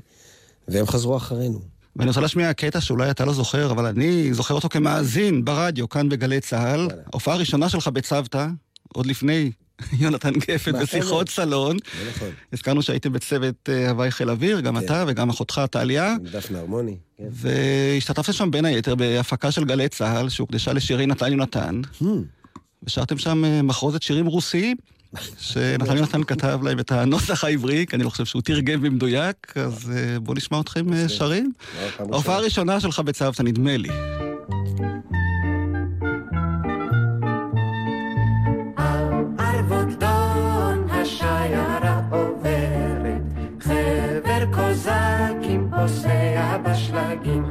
והם 0.67 0.87
חזרו 0.87 1.17
אחרינו. 1.17 1.59
ואני 1.95 2.07
רוצה 2.07 2.21
להשמיע 2.21 2.53
קטע 2.53 2.81
שאולי 2.81 3.11
אתה 3.11 3.25
לא 3.25 3.33
זוכר, 3.33 3.71
אבל 3.71 3.85
אני 3.85 4.33
זוכר 4.33 4.53
אותו 4.53 4.69
כמאזין 4.69 5.45
ברדיו, 5.45 5.89
כאן 5.89 6.09
בגלי 6.09 6.41
צה"ל. 6.41 6.87
ההופעה 7.05 7.35
הראשונה 7.35 7.69
שלך 7.69 7.87
בצוותא, 7.87 8.47
עוד 8.93 9.05
לפני 9.05 9.51
יונתן 10.01 10.33
גפן 10.33 10.71
בשיחות 10.71 11.29
סלון. 11.29 11.77
נכון. 12.09 12.29
הזכרנו 12.53 12.81
שהייתם 12.81 13.13
בצוות 13.13 13.69
אה, 13.69 13.89
הוואי 13.89 14.11
חיל 14.11 14.29
אוויר, 14.29 14.59
גם 14.59 14.79
כן. 14.79 14.85
אתה 14.85 15.03
וגם 15.07 15.29
אחותך 15.29 15.61
טליה. 15.71 16.15
דפנה 16.31 16.59
הרמוני, 16.59 16.97
כן. 17.17 17.23
והשתתפתם 17.31 18.33
שם 18.33 18.51
בין 18.51 18.65
היתר 18.65 18.95
בהפקה 18.95 19.51
של 19.51 19.65
גלי 19.65 19.89
צה"ל, 19.89 20.29
שהוקדשה 20.29 20.73
לשירי 20.73 21.05
נתן 21.05 21.31
יונתן. 21.31 21.81
Hmm. 22.01 22.05
ושרתם 22.83 23.17
שם 23.17 23.45
אה, 23.45 23.61
מחרוזת 23.61 24.01
שירים 24.01 24.25
רוסיים, 24.25 24.77
שנתן 25.39 25.97
יונתן 25.97 26.23
כתב 26.23 26.59
להם 26.63 26.79
את 26.79 26.91
הנוסח 26.91 27.43
העברי, 27.43 27.85
כי 27.89 27.95
אני 27.95 28.03
לא 28.03 28.09
חושב 28.09 28.25
שהוא 28.25 28.41
תרגם 28.41 28.81
במדויק, 28.81 29.53
אז 29.57 29.91
אה, 29.95 30.19
בואו 30.19 30.37
נשמע 30.37 30.59
אתכם 30.59 31.07
שרים. 31.07 31.51
לא, 31.75 31.85
ההופעה 31.99 32.17
ראשונה. 32.17 32.73
הראשונה 32.73 32.79
שלך 32.79 32.99
בצוותא, 32.99 33.43
נדמה 33.43 33.77
לי. 33.77 33.89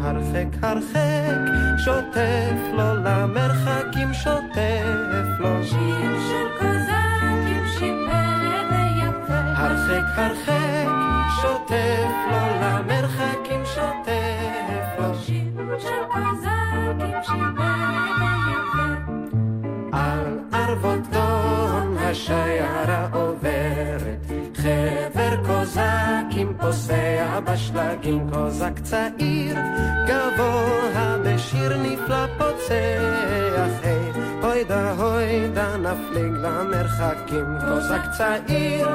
הרחק 0.04 0.46
הרחק, 0.62 1.78
שוטף 1.78 2.58
לו 2.72 2.94
למרחקים, 2.94 4.14
שוטף 4.14 5.40
לו. 5.40 5.64
שיר 5.64 6.18
של 6.28 6.48
קוזקים 6.58 7.64
שיפה 7.78 8.24
ויפה. 8.70 9.38
הרחק 9.56 10.18
הרחק, 10.18 10.88
שוטף 11.42 12.14
לו 12.30 12.44
למרחקים, 12.60 13.62
שוטף 13.64 14.98
לו. 14.98 15.14
שיר 15.14 15.78
של 15.78 16.04
קוזקים 16.12 17.18
שיפה 17.22 17.74
ויפה. 18.20 19.12
על 19.92 20.38
ערבות 20.52 21.06
דון 21.12 21.96
השיירה 21.98 23.08
עוברת, 23.12 24.26
חבר 24.56 25.36
קוזקים 26.34 26.54
פוסע 26.60 27.40
בשלגים, 27.40 28.30
קוזק 28.32 28.78
צעיר, 28.82 29.56
גבוה 30.06 31.16
בשיר 31.24 31.76
נפלא 31.76 32.26
פוצח, 32.38 33.70
היי, 33.82 34.12
הוידה 34.42 34.92
הוידה 34.92 35.76
נפליג 35.76 36.32
למרחקים, 36.32 37.44
קוזק 37.68 38.00
צעיר, 38.18 38.88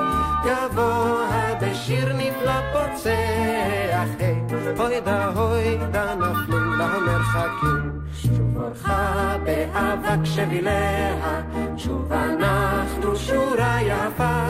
גבוה 0.45 1.53
בשיר 1.61 2.13
נפלא 2.13 2.61
פוצח, 2.73 4.09
היי, 4.19 4.41
הוידה 4.77 5.25
הוידה 5.25 6.15
נפליג 6.15 6.63
למרחקים. 6.79 7.91
שוב 8.13 8.57
אורחה 8.61 9.35
באבק 9.43 10.25
שביליה, 10.25 11.41
שוב 11.77 12.13
אנחנו 12.13 13.15
שורה 13.15 13.79
יפה. 13.81 14.47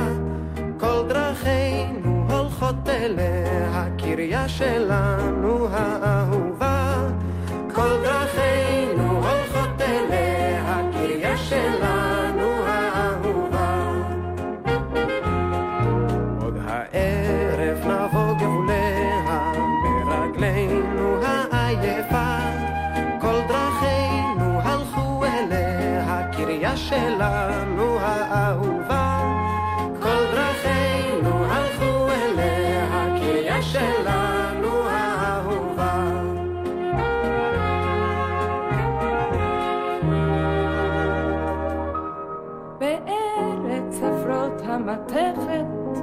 כל 0.79 1.03
דרכינו 1.07 1.98
הולכות 2.69 2.89
אליה, 2.89 3.85
קריה 3.97 4.49
שלנו 4.49 5.67
האהובה. 5.71 7.07
כל 7.73 7.89
דרכינו 8.03 9.11
הולכות 9.11 9.81
אליה, 9.81 10.81
קריה 10.93 11.37
שלנו 11.37 12.47
האהובה. 12.65 13.91
עוד 16.41 16.57
הערב 16.67 17.77
נבוא 17.85 18.33
גבוליה, 18.33 19.53
ברגלינו 20.05 21.23
העייפה. 21.23 22.37
כל 23.21 23.39
דרכינו 23.47 24.61
הלכו 24.61 25.25
אליה, 25.25 26.27
קריה 26.31 26.77
שלנו 26.77 27.68
המתכת, 44.89 46.01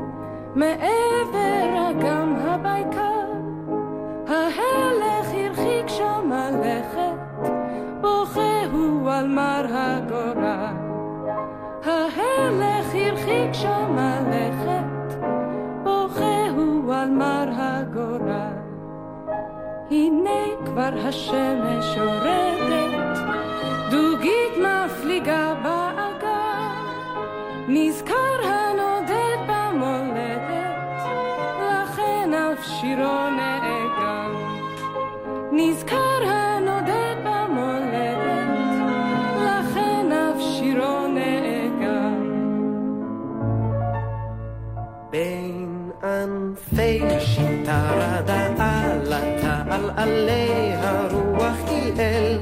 מעבר 0.54 1.90
אגם 1.90 2.36
הבייקר, 2.38 3.26
ההלך 4.28 5.26
הרחיק 5.34 5.88
שם 5.88 6.32
הלכת, 6.32 7.50
בוכה 8.00 8.64
הוא 8.72 9.10
על 9.10 9.28
מר 9.28 9.66
הגורל. 9.70 10.76
ההלך 11.84 12.94
הרחיק 12.94 13.52
שם 13.52 13.98
הלכת, 13.98 15.18
בוכה 15.82 16.48
הוא 16.56 16.94
על 16.94 17.10
מר 17.10 17.48
הגורל. 17.56 18.56
הנה 19.90 20.40
כבר 20.64 20.90
השמש 21.08 21.96
יורדת, 21.96 23.18
דוגית 23.90 24.52
מפליגה 24.58 25.54
באגם, 25.62 26.06
נזכר 27.68 28.35
אף 32.96 33.02
שירו 33.02 33.30
נאגם. 33.30 34.32
נזכר 35.52 36.22
הנודד 36.24 37.16
במולדת, 37.24 38.48
לכן 39.36 40.12
אף 40.12 40.40
שירו 40.40 41.06
נאגם. 41.06 42.22
בין 45.10 45.90
ענפי 46.02 47.02
השיטה 47.06 47.90
רדה 47.92 48.46
עלתה 48.58 49.62
על 49.70 49.90
עלי 49.96 50.72
הרוח 50.74 51.56
אל 51.98 52.38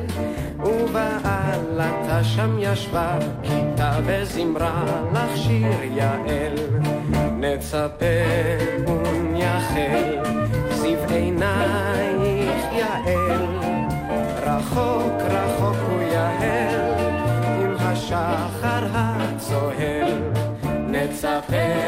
ובעלתה 0.58 2.24
שם 2.24 2.56
ישבה 2.58 3.18
כיתה 3.42 3.98
וזמרה 4.06 4.84
לך 5.12 5.36
שיר 5.36 5.82
יעל 5.82 6.54
נצפה 7.38 8.04
ונייחל 8.86 10.43
עינייך 11.14 12.64
יעל. 12.72 13.46
רחוק 14.42 15.22
רחוק 15.30 15.76
הוא 15.88 16.02
יהל 16.02 16.94
עם 17.64 17.76
השחר 17.78 18.86
הצוהל. 18.92 20.22
נצפה 20.88 21.84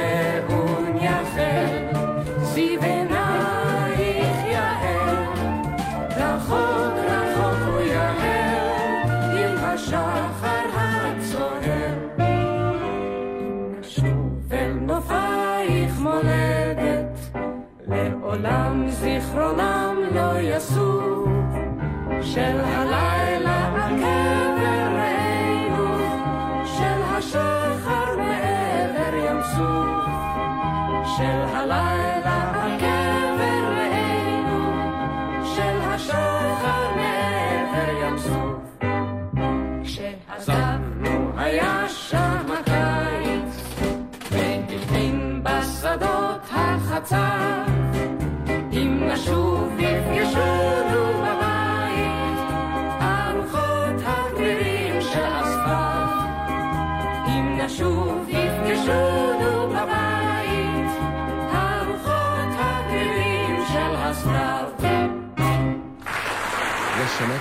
לעולם 18.42 18.90
זיכרונם 18.90 19.96
לא 20.14 20.40
יסור 20.40 21.26
של 22.22 22.60
הלילה 22.60 23.68
הקבר 23.74 24.96
ראינו 24.96 25.98
של 26.64 27.02
השחר 27.16 28.16
מעבר 28.16 29.16
ים 29.16 29.42
סוף 29.42 30.06
של 31.16 31.56
הלילה 31.56 32.52
הקבר 32.54 33.72
ראינו 33.78 34.72
של 35.44 35.80
השחר 35.82 36.94
מעבר 36.96 38.06
ים 38.06 38.18
סוף. 38.18 38.86
כשעזבנו 39.84 41.30
היה 41.36 41.88
שם 41.88 42.46
הקיץ 42.52 43.74
והלחין 44.30 45.42
בשדות 45.44 46.40
החצר 46.50 47.85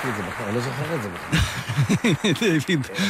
לא 0.06 0.12
שמעתי 0.12 0.12
את 0.12 0.16
זה 0.16 0.32
בכלל, 0.32 0.45
אני 0.45 0.56
לא 0.56 0.62
זוכר 0.62 0.95
את 0.95 1.01
זה 1.01 1.10
בכלל. 1.10 1.39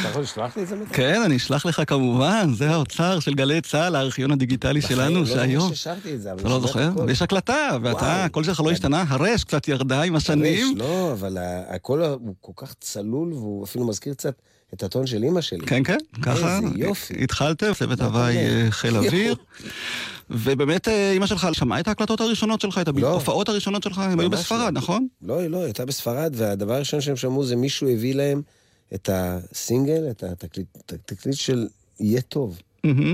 אתה 0.00 0.08
יכול 0.08 0.22
לשלוח 0.22 0.56
לי 0.56 0.62
את 0.62 0.68
זה 0.68 0.76
מתישהו? 0.76 0.94
כן, 0.96 1.22
אני 1.24 1.36
אשלח 1.36 1.66
לך 1.66 1.82
כמובן, 1.86 2.52
זה 2.54 2.70
האוצר 2.70 3.20
של 3.20 3.34
גלי 3.34 3.60
צה"ל, 3.60 3.96
הארכיון 3.96 4.30
הדיגיטלי 4.30 4.82
שלנו, 4.82 5.20
לא 5.20 5.26
שהיום... 5.26 5.72
זה, 6.16 6.32
אבל 6.32 6.40
אתה 6.40 6.48
לא 6.48 6.60
זוכר? 6.60 6.90
יש 7.10 7.22
הקלטה, 7.22 7.68
ואתה. 7.82 8.24
הקול 8.24 8.44
שלך 8.44 8.60
לא 8.60 8.70
השתנה, 8.70 9.04
הרש 9.08 9.44
קצת 9.44 9.68
ירדה 9.68 10.02
עם 10.02 10.16
השנים. 10.16 10.68
הרש, 10.68 10.78
לא, 10.78 11.12
אבל 11.12 11.38
הקול 11.68 12.04
הוא 12.04 12.34
כל 12.40 12.52
כך 12.56 12.74
צלול, 12.80 13.32
והוא 13.32 13.64
אפילו 13.64 13.86
מזכיר 13.86 14.14
קצת 14.14 14.42
את 14.74 14.82
הטון 14.82 15.06
של 15.06 15.22
אימא 15.22 15.40
שלי. 15.40 15.66
כן, 15.66 15.84
כן, 15.84 15.96
ככה. 16.22 16.56
איזה 16.56 16.68
יופי. 16.76 17.14
התחלתם, 17.24 17.74
צוות 17.74 18.00
הוואי? 18.00 18.36
אה, 18.36 18.66
חיל 18.70 18.96
אוויר. 18.96 19.34
ובאמת, 20.30 20.88
אה, 20.88 21.12
אימא 21.12 21.26
שלך 21.26 21.48
שמעה 21.52 21.80
את 21.80 21.88
ההקלטות 21.88 22.20
הראשונות 22.20 22.60
שלך, 22.60 22.80
את 22.82 22.88
לא. 22.96 23.08
ההופעות 23.08 23.48
הראשונות 23.48 23.82
שלך, 23.82 23.98
הם 23.98 24.20
היו 24.20 24.30
בספרד, 24.30 24.60
לא. 24.60 24.70
נכון? 24.70 25.06
לא, 25.22 25.40
היא 25.40 25.48
לא, 25.48 25.56
היא 25.56 25.64
הייתה 25.64 25.84
בספרד, 25.84 26.32
והדבר 26.36 26.74
הראשון 26.74 27.00
שהם 27.00 27.16
שמעו 27.16 27.44
זה 27.44 27.56
מישהו 27.56 27.88
הביא 27.88 28.14
להם 28.14 28.42
את 28.94 29.10
הסינגל, 29.12 30.10
את 30.10 30.24
התקליט, 30.92 31.36
של 31.36 31.66
יהיה 32.00 32.20
טוב. 32.20 32.58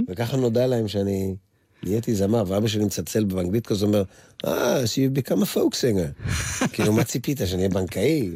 וככה 0.08 0.36
נודע 0.36 0.66
להם 0.66 0.88
שאני 0.88 1.34
נהייתי 1.82 2.14
זמר, 2.14 2.44
ואבא 2.46 2.68
שלי 2.68 2.84
מצלצל 2.84 3.24
באנגלית 3.24 3.66
כזה, 3.66 3.86
אומר, 3.86 4.02
אה, 4.44 4.82
you've 4.84 5.18
become 5.18 5.42
a 5.42 5.56
folk 5.56 5.74
singer. 5.74 6.30
כאילו, 6.72 6.92
מה 6.92 7.04
ציפית, 7.04 7.38
שאני 7.44 7.56
אהיה 7.56 7.68
בנקאי? 7.68 8.30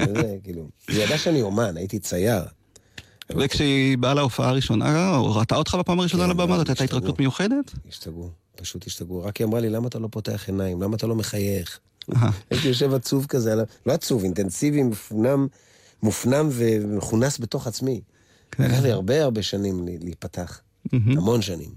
כאילו. 0.45 0.69
היא 0.89 1.03
ידעה 1.03 1.19
שאני 1.19 1.43
אומן, 1.43 1.77
הייתי 1.77 1.99
צייר. 1.99 2.43
וכשהיא 3.31 3.99
באה 3.99 4.15
להופעה 4.15 4.49
הראשונה, 4.49 5.17
או 5.17 5.35
ראתה 5.37 5.57
אותך 5.57 5.75
בפעם 5.75 6.01
הראשונה 6.01 6.23
כן, 6.25 6.31
על 6.31 6.37
הבמה, 6.37 6.57
זאת 6.59 6.69
הייתה. 6.69 6.85
התרגשות 6.85 7.19
מיוחדת? 7.21 7.73
השתגעו, 7.89 8.31
פשוט 8.57 8.87
השתגעו. 8.87 9.25
רק 9.25 9.37
היא 9.37 9.47
אמרה 9.47 9.61
לי, 9.61 9.71
למה 9.71 9.89
אתה 9.89 9.99
לא 9.99 10.09
פותח 10.11 10.45
עיניים? 10.47 10.83
למה 10.83 10.97
אתה 10.97 11.07
לא 11.07 11.15
מחייך? 11.15 11.79
הייתי 12.51 12.69
יושב 12.69 12.95
עצוב 12.95 13.27
כזה, 13.27 13.55
לא 13.87 13.93
עצוב, 13.93 14.25
אינטנסיבי, 14.25 14.83
מפונם, 14.83 15.47
מופנם 16.03 16.49
ומכונס 16.53 17.39
בתוך 17.39 17.67
עצמי. 17.67 18.01
כן. 18.51 18.65
לקח 18.65 18.83
לי 18.83 18.91
הרבה 18.91 19.23
הרבה 19.25 19.43
שנים 19.43 19.89
ל- 19.89 19.91
להיפתח. 20.93 21.19
המון 21.19 21.43
שנים. 21.43 21.71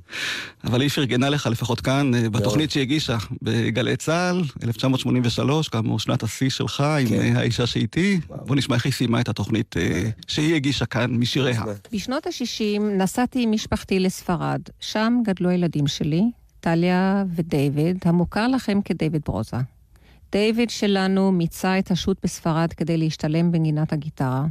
אבל 0.63 0.81
היא 0.81 0.89
פרגנה 0.89 1.29
לך, 1.29 1.47
לפחות 1.47 1.81
כאן, 1.81 2.15
אה, 2.15 2.29
בתוכנית 2.29 2.71
שהיא 2.71 2.81
הגישה, 2.81 3.17
בגלי 3.41 3.95
צה"ל, 3.95 4.43
1983, 4.63 5.69
כאמור 5.69 5.99
שנת 5.99 6.23
השיא 6.23 6.49
שלך, 6.49 6.81
עם 6.81 7.07
כן. 7.07 7.19
אה, 7.19 7.39
האישה 7.39 7.67
שאיתי. 7.67 8.19
בוא 8.27 8.55
נשמע 8.55 8.75
איך 8.75 8.85
היא 8.85 8.93
סיימה 8.93 9.21
את 9.21 9.29
התוכנית 9.29 9.77
אה, 9.77 10.09
שהיא 10.27 10.55
הגישה 10.55 10.85
כאן, 10.85 11.11
משיריה. 11.11 11.63
בשנות 11.93 12.27
ה-60 12.27 12.81
נסעתי 12.81 13.43
עם 13.43 13.51
משפחתי 13.51 13.99
לספרד. 13.99 14.61
שם 14.79 15.19
גדלו 15.25 15.49
הילדים 15.49 15.87
שלי, 15.87 16.23
טליה 16.59 17.23
ודייוויד, 17.35 17.97
המוכר 18.05 18.47
לכם 18.47 18.79
כדייוויד 18.85 19.21
ברוזה. 19.25 19.57
דיוויד 20.31 20.69
שלנו 20.69 21.31
מיצה 21.31 21.79
את 21.79 21.91
השו"ת 21.91 22.17
בספרד 22.23 22.73
כדי 22.73 22.97
להשתלם 22.97 23.51
בנגינת 23.51 23.93
הגיטרה, 23.93 24.45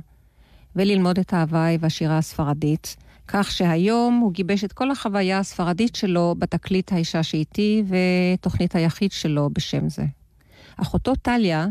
וללמוד 0.76 1.18
את 1.18 1.32
ההוואי 1.32 1.78
והשירה 1.80 2.18
הספרדית, 2.18 2.96
כך 3.29 3.51
שהיום 3.51 4.18
הוא 4.18 4.33
גיבש 4.33 4.64
את 4.64 4.72
כל 4.72 4.91
החוויה 4.91 5.39
הספרדית 5.39 5.97
שלו 5.97 6.35
בתקליט 6.39 6.93
האישה 6.93 7.22
שאיתי 7.22 7.85
ותוכנית 7.89 8.74
היחיד 8.74 9.12
שלו 9.12 9.51
בשם 9.53 9.89
זה. 9.89 10.05
אחותו 10.76 11.14
טליה, 11.14 11.66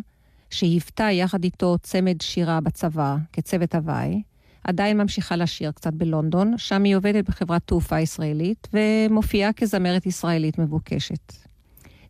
שהיוותה 0.49 1.12
יחד 1.12 1.43
איתו 1.43 1.76
צמד 1.84 2.22
שירה 2.22 2.62
בצבא 2.62 3.16
כצוות 3.34 3.76
הוואי, 3.76 4.22
עדיין 4.64 4.97
ממשיכה 4.97 5.36
לשיר 5.36 5.72
קצת 5.72 5.93
בלונדון, 5.93 6.53
שם 6.58 6.84
היא 6.84 6.95
עובדת 6.95 7.30
בחברת 7.30 7.62
תעופה 7.66 7.99
ישראלית 7.99 8.68
ומופיעה 8.74 9.53
כזמרת 9.53 10.05
ישראלית 10.05 10.60
מבוקשת. 10.60 11.34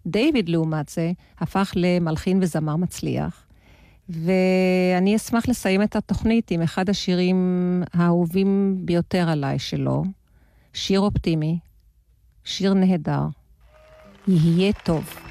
דיוויד, 0.07 0.49
לעומת 0.49 0.89
זה, 0.89 1.11
הפך 1.39 1.73
למלחין 1.75 2.39
וזמר 2.41 2.75
מצליח, 2.75 3.46
ואני 4.09 5.15
אשמח 5.15 5.47
לסיים 5.47 5.83
את 5.83 5.95
התוכנית 5.95 6.51
עם 6.51 6.61
אחד 6.61 6.89
השירים 6.89 7.83
האהובים 7.93 8.77
ביותר 8.79 9.29
עליי 9.29 9.59
שלו, 9.59 10.03
שיר 10.73 10.99
אופטימי, 10.99 11.59
שיר 12.43 12.73
נהדר, 12.73 13.21
יהיה 14.27 14.73
טוב. 14.83 15.27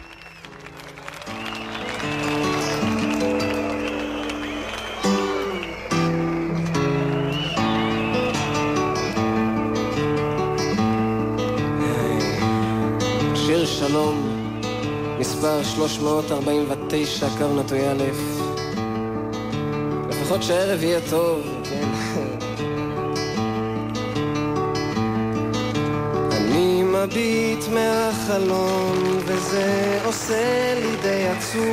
שלום, 13.66 14.42
מספר 15.18 15.62
349, 15.62 17.26
קו 17.38 17.60
נטוי 17.60 17.88
א', 17.88 18.35
לפחות 20.26 20.42
שהערב 20.42 20.82
יהיה 20.82 21.00
טוב, 21.10 21.62
כן? 21.70 21.88
אני 26.30 26.82
מביט 26.82 27.64
מהחלון, 27.74 29.18
וזה 29.24 29.98
עושה 30.04 30.74
לי 30.80 30.96
די 31.02 31.28
עצוב. 31.28 31.66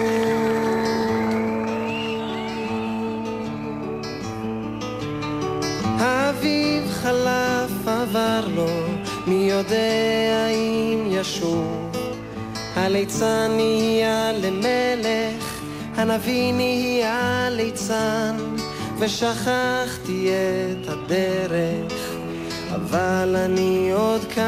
האביב 5.84 6.92
חלף 6.92 7.88
עבר 7.88 8.48
לו, 8.56 8.70
מי 9.28 9.50
יודע 9.50 10.48
אם 10.50 11.08
ישוב. 11.12 11.92
הליצן 12.76 13.52
נהיה 13.56 14.32
למלך, 14.32 15.43
הנביא 15.96 16.54
נהיה 16.54 17.48
ליצן, 17.52 18.36
ושכחתי 19.00 20.30
את 20.32 20.90
הדרך, 20.90 22.16
אבל 22.76 23.36
אני 23.46 23.92
עוד 23.92 24.26
כאן, 24.26 24.44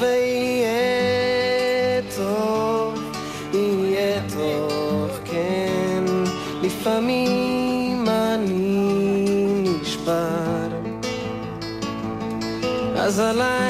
ויהיה 0.00 2.02
טוב, 2.16 3.12
יהיה 3.52 4.20
טוב, 4.32 5.10
כן, 5.24 6.04
לפעמים 6.62 8.08
אני 8.08 8.88
נשבר. 9.80 10.68
אז 12.96 13.18
הלילה, 13.18 13.63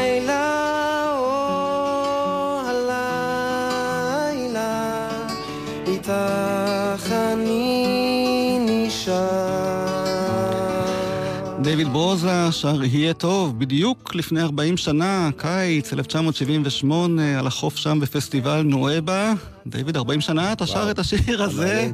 ברוזה 12.15 12.53
שר 12.53 12.85
"יהיה 12.85 13.15
טוב" 13.15 13.59
בדיוק 13.59 14.15
לפני 14.15 14.43
40 14.43 14.77
שנה, 14.77 15.31
קיץ 15.37 15.93
1978, 15.93 17.39
על 17.39 17.47
החוף 17.47 17.77
שם 17.77 17.99
בפסטיבל 18.01 18.63
נואבה. 18.63 19.33
דיוויד, 19.67 19.97
40 19.97 20.21
שנה 20.21 20.53
אתה 20.53 20.67
שר 20.67 20.91
את 20.91 20.99
השיר 20.99 21.43
הזה. 21.43 21.91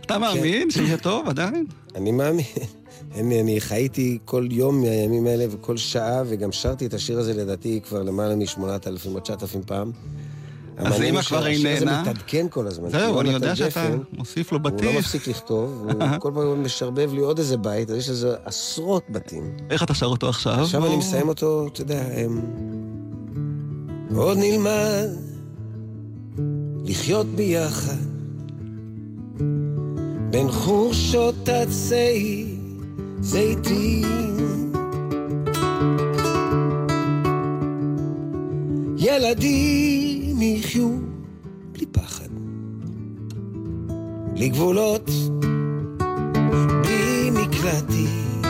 אתה 0.00 0.18
מאמין 0.18 0.70
שיהיה 0.70 0.96
טוב 0.96 1.28
עדיין? 1.28 1.66
אני 1.94 2.12
מאמין. 2.12 2.44
אני, 3.14 3.40
אני 3.40 3.60
חייתי 3.60 4.18
כל 4.24 4.48
יום 4.50 4.80
מהימים 4.80 5.26
האלה 5.26 5.44
וכל 5.50 5.76
שעה, 5.76 6.22
וגם 6.26 6.52
שרתי 6.52 6.86
את 6.86 6.94
השיר 6.94 7.18
הזה 7.18 7.34
לדעתי 7.34 7.80
כבר 7.88 8.02
למעלה 8.02 8.36
מ-8,000 8.36 9.08
או 9.14 9.20
9,000 9.20 9.62
פעם. 9.66 9.92
אז 10.78 11.00
הוא 11.00 11.20
כבר 11.22 11.46
איננה. 11.46 12.02
מתעדכן 12.02 12.46
כל 12.50 12.66
הזמן. 12.66 12.88
זהו, 12.90 13.20
אני 13.20 13.30
יודע 13.30 13.56
שאתה 13.56 13.88
מוסיף 14.12 14.52
לו 14.52 14.58
הוא 14.58 14.70
לא. 14.82 14.92
מפסיק 14.98 15.26
לכתוב, 15.28 15.86
הוא 15.90 16.08
כל 16.18 16.30
פעם 16.34 16.64
משרבב 16.64 17.14
לי 17.14 17.20
עוד 17.20 17.38
איזה 17.38 17.56
בית, 17.56 17.90
אז 17.90 17.96
יש 17.96 18.08
איזה 18.08 18.34
עשרות 18.44 19.02
בתים. 19.10 19.56
איך 19.70 19.82
אתה 19.82 19.94
שר 19.94 20.06
אותו 20.06 20.28
עכשיו? 20.28 20.60
עכשיו 20.60 20.86
אני 20.86 20.96
מסיים 20.96 21.28
אותו, 21.28 21.66
אתה 21.72 21.80
יודע, 21.80 22.02
הם... 22.14 22.40
עוד 24.16 24.38
נלמד 24.38 25.08
לחיות 26.84 27.26
ביחד 27.26 27.96
בין 30.30 30.50
חורשות 30.50 31.48
עצי 31.48 32.46
זיתים. 33.20 34.28
ילדים 38.96 40.17
יחיו 40.42 40.90
בלי 41.72 41.86
פחד, 41.86 42.28
בלי 44.34 44.48
גבולות, 44.48 45.10
בלי 46.82 47.30
מקלטים. 47.30 48.42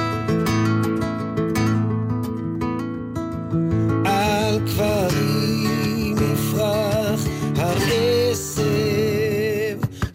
על 4.05 4.61
כפרים 4.67 6.17
יפרח 6.33 7.21
העשב 7.57 8.59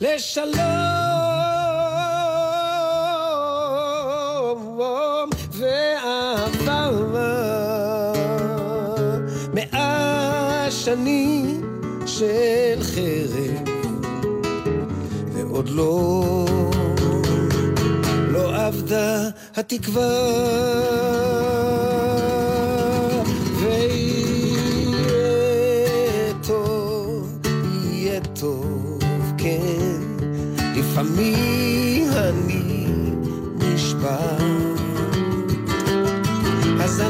לשלום 0.02 0.64
ואהבה 5.52 6.90
מאה 9.54 10.68
שנים 10.72 11.53
של 12.18 12.80
חרב 12.82 13.34
ועוד 15.34 15.70
לא 15.70 16.46
אבדה 18.68 19.30
התקווה. 19.56 20.10
ויהיה 23.60 25.14
טוב, 26.48 27.40
יהיה 27.82 28.20
טוב, 28.40 29.00
כן. 29.38 30.02
לפעמים 30.76 32.10
אני 32.12 32.86
נשבע. 33.58 34.18
אז 36.84 37.02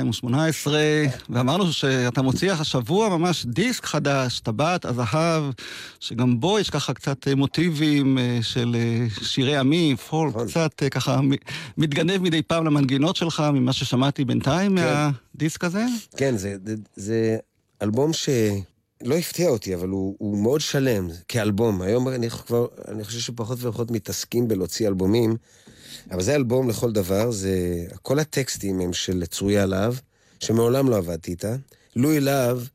2018, 0.00 0.80
ואמרנו 1.30 1.72
שאתה 1.72 2.22
מוציא 2.22 2.52
השבוע 2.52 3.08
ממש 3.08 3.46
דיסק 3.46 3.86
חדש, 3.86 4.40
טבעת 4.40 4.84
הזהב, 4.84 5.44
שגם 6.00 6.40
בו 6.40 6.58
יש 6.58 6.70
ככה 6.70 6.94
קצת 6.94 7.28
מוטיבים 7.28 8.18
אה, 8.18 8.38
של 8.42 8.76
אה, 8.78 9.24
שירי 9.24 9.56
עמי, 9.56 9.96
פולק, 10.08 10.34
נכון. 10.34 10.48
קצת 10.48 10.82
אה, 10.82 10.90
ככה 10.90 11.20
מתגנב 11.76 12.22
מדי 12.22 12.42
פעם 12.42 12.66
למנגינות 12.66 13.16
שלך, 13.16 13.42
ממה 13.54 13.72
ששמעתי 13.72 14.24
בינתיים 14.24 14.74
מהדיסק 14.74 15.64
הזה. 15.64 15.84
כן, 16.16 16.36
זה, 16.36 16.56
זה, 16.66 16.74
זה 16.96 17.36
אלבום 17.82 18.12
שלא 18.12 19.14
הפתיע 19.18 19.48
אותי, 19.48 19.74
אבל 19.74 19.88
הוא, 19.88 20.16
הוא 20.18 20.38
מאוד 20.38 20.60
שלם 20.60 21.08
כאלבום. 21.28 21.82
היום 21.82 22.08
אני 22.08 22.30
כבר, 22.30 22.66
אני 22.88 23.04
חושב 23.04 23.18
שפחות 23.18 23.58
ופחות 23.60 23.90
מתעסקים 23.90 24.48
בלהוציא 24.48 24.88
אלבומים, 24.88 25.36
אבל 26.10 26.22
זה 26.22 26.34
אלבום 26.34 26.68
לכל 26.68 26.92
דבר, 26.92 27.30
זה... 27.30 27.84
כל 28.02 28.18
הטקסטים 28.18 28.80
הם 28.80 28.92
של 28.92 29.26
צרויה 29.26 29.66
להב, 29.66 29.94
שמעולם 30.40 30.90
לא 30.90 30.96
עבדתי 30.96 31.30
איתה. 31.30 31.56
לואי 31.96 32.20
להב, 32.20 32.68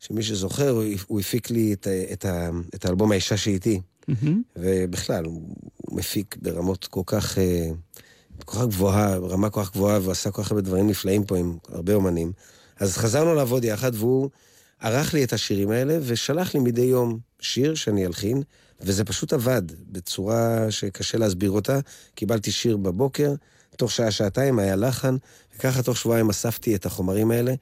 שמי 0.00 0.22
שזוכר, 0.22 0.70
הוא, 0.70 0.84
הוא 1.06 1.20
הפיק 1.20 1.50
לי 1.50 1.72
את, 1.72 1.86
את, 2.12 2.24
ה, 2.24 2.50
את 2.74 2.84
האלבום 2.84 3.12
האישה 3.12 3.36
שאיתי. 3.36 3.80
מהמם. 4.08 4.42
ובכלל, 4.56 5.24
הוא, 5.24 5.56
הוא 5.76 5.98
מפיק 5.98 6.36
ברמות 6.42 6.84
כל 6.84 7.02
כך, 7.06 7.38
אה, 7.38 7.68
כל 8.44 8.52
כך 8.52 8.66
גבוהה, 8.66 9.16
רמה 9.16 9.50
כל 9.50 9.62
כך 9.62 9.72
גבוהה, 9.72 9.98
והוא 10.00 10.12
עשה 10.12 10.30
כל 10.30 10.42
כך 10.42 10.50
הרבה 10.50 10.62
דברים 10.62 10.88
נפלאים 10.88 11.24
פה 11.24 11.36
עם 11.36 11.56
הרבה 11.68 11.94
אומנים. 11.94 12.32
אז 12.80 12.96
חזרנו 12.96 13.34
לעבוד 13.34 13.64
יחד, 13.64 13.92
והוא 13.94 14.30
ערך 14.80 15.14
לי 15.14 15.24
את 15.24 15.32
השירים 15.32 15.70
האלה, 15.70 15.98
ושלח 16.02 16.54
לי 16.54 16.60
מדי 16.60 16.80
יום 16.82 17.18
שיר 17.40 17.74
שאני 17.74 18.06
אלחין, 18.06 18.42
וזה 18.80 19.04
פשוט 19.04 19.32
עבד 19.32 19.62
בצורה 19.92 20.70
שקשה 20.70 21.18
להסביר 21.18 21.50
אותה. 21.50 21.78
קיבלתי 22.14 22.50
שיר 22.50 22.76
בבוקר, 22.76 23.34
תוך 23.76 23.92
שעה-שעתיים 23.92 24.58
היה 24.58 24.76
לחן, 24.76 25.16
וככה 25.56 25.82
תוך 25.82 25.96
שבועיים 25.96 26.30
אספתי 26.30 26.74
את 26.74 26.86
החומרים 26.86 27.30
האלה, 27.30 27.54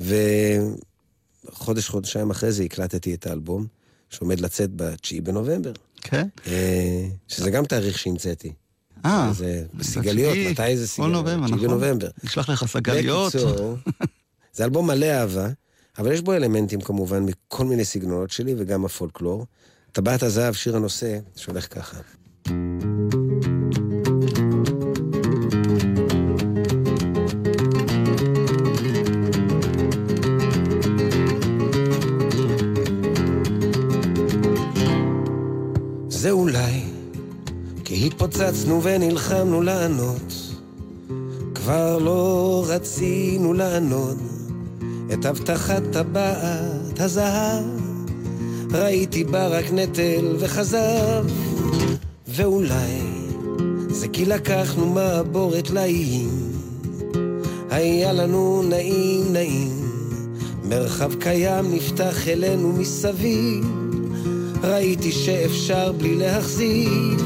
וחודש, 0.00 1.88
חודשיים 1.88 2.30
אחרי 2.30 2.52
זה 2.52 2.62
הקלטתי 2.62 3.14
את 3.14 3.26
האלבום, 3.26 3.66
שעומד 4.10 4.40
לצאת 4.40 4.70
ב-9 4.76 5.20
בנובמבר. 5.22 5.72
כן. 6.00 6.28
אה, 6.46 7.06
שזה 7.28 7.50
גם 7.50 7.64
תאריך 7.64 7.98
שהמצאתי. 7.98 8.52
אה, 9.04 9.30
זה 9.34 9.64
בסיגליות, 9.74 10.36
מתי 10.50 10.76
זה 10.76 10.86
כל 10.86 10.86
סיגליות? 10.86 11.12
נובמבר, 11.12 11.46
תשיעי 11.46 11.56
נכון. 11.56 11.68
בנובמבר. 11.68 12.08
נשלח 12.24 12.48
לך 12.48 12.64
סגליות. 12.66 13.36
בקיצור, 13.36 13.76
זה 14.52 14.64
אלבום 14.64 14.86
מלא 14.86 15.06
אהבה, 15.06 15.48
אבל 15.98 16.12
יש 16.12 16.20
בו 16.20 16.32
אלמנטים 16.32 16.80
כמובן 16.80 17.24
מכל 17.24 17.64
מיני 17.64 17.84
סגנונות 17.84 18.30
שלי 18.30 18.54
וגם 18.58 18.84
הפולקלור. 18.84 19.46
טבעת 19.92 20.22
הזהב, 20.22 20.54
שיר 20.54 20.76
הנושא, 20.76 21.18
שהולך 21.36 21.74
ככה. 21.74 21.98
זה 36.08 36.30
אולי 36.30 36.82
כי 37.84 38.06
התפוצצנו 38.06 38.82
ונלחמנו 38.82 39.62
לענות 39.62 40.32
כבר 41.54 41.98
לא 41.98 42.64
רצינו 42.68 43.52
לענוד 43.52 44.18
את 45.12 45.26
הבטחת 45.26 45.82
טבעת 45.92 47.00
הזהב. 47.00 47.64
ראיתי 48.72 49.24
בה 49.24 49.48
רק 49.48 49.64
נטל 49.72 50.36
וחזב 50.38 51.24
ואולי 52.28 53.00
זה 53.88 54.08
כי 54.08 54.24
לקחנו 54.24 54.86
מעבורת 54.86 55.66
טלאים 55.66 56.52
היה 57.70 58.12
לנו 58.12 58.62
נעים 58.68 59.32
נעים. 59.32 59.82
מרחב 60.64 61.14
קיים 61.14 61.74
נפתח 61.74 62.28
אלינו 62.28 62.72
מסביב. 62.72 63.64
ראיתי 64.62 65.12
שאפשר 65.12 65.92
בלי 65.92 66.14
להחזיק. 66.14 67.20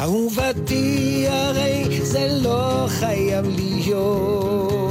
אהובתי 0.00 1.24
הרי 1.28 2.00
זה 2.02 2.28
לא 2.42 2.86
חייב 2.88 3.46
להיות 3.56 4.85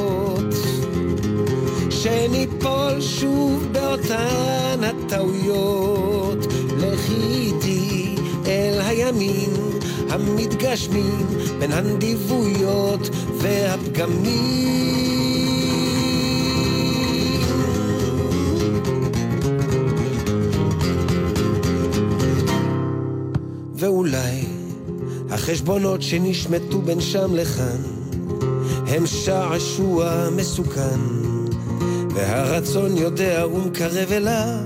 שניפול 2.05 3.01
שוב 3.01 3.67
באותן 3.71 4.79
הטעויות. 4.83 6.37
לכי 6.77 7.13
איתי 7.31 8.15
אל 8.45 8.81
הימים 8.81 9.53
המתגשמים 10.09 11.27
בין 11.59 11.71
הנדיבויות 11.71 13.09
והפגמים. 13.41 14.85
ואולי 23.75 24.45
החשבונות 25.29 26.01
שנשמטו 26.01 26.81
בין 26.81 27.01
שם 27.01 27.35
לכאן 27.35 27.81
הם 28.87 29.05
שעשוע 29.05 30.29
מסוכן 30.35 30.99
והרצון 32.15 32.97
יודע 32.97 33.45
ומקרב 33.47 34.11
אליו 34.11 34.59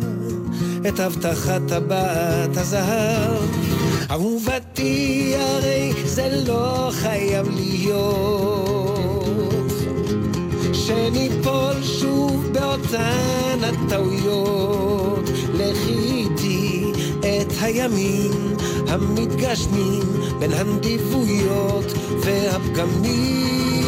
את 0.87 0.99
הבטחת 0.99 1.61
טבעת 1.67 2.57
הזהב. 2.57 3.43
אהובתי 4.11 5.33
הרי 5.37 5.93
זה 6.05 6.43
לא 6.47 6.89
חייב 6.93 7.47
להיות. 7.49 8.89
שניפול 10.73 11.83
שוב 11.83 12.49
באותן 12.51 13.59
הטעויות. 13.63 15.29
לכי 15.53 15.93
איתי 15.93 16.91
את 17.19 17.53
הימים 17.61 18.31
המתגשמים 18.87 20.03
בין 20.39 20.51
הנדיבויות 20.53 21.85
והפגמים 22.23 23.78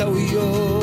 אותן 0.00 0.12
הטעויות. 0.12 0.80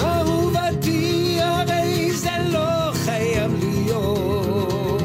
אהובתי, 0.00 1.38
הרי 1.40 2.12
זה 2.12 2.30
לא 2.52 2.92
חייב 2.92 3.52
להיות. 3.58 5.02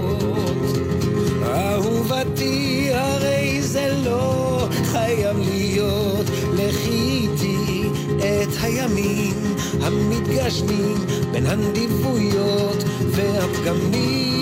אהובתי, 1.44 2.90
הרי 2.94 3.62
זה 3.62 3.96
לא 4.06 4.68
חייב 4.84 5.38
להיות. 5.40 6.26
לכי 6.54 7.28
איתי 7.32 7.90
את 8.18 8.50
הימים 8.62 9.56
המתגשמים 9.82 10.98
בין 11.32 11.46
הנדיבויות 11.46 12.84
והפגמים. 13.12 14.37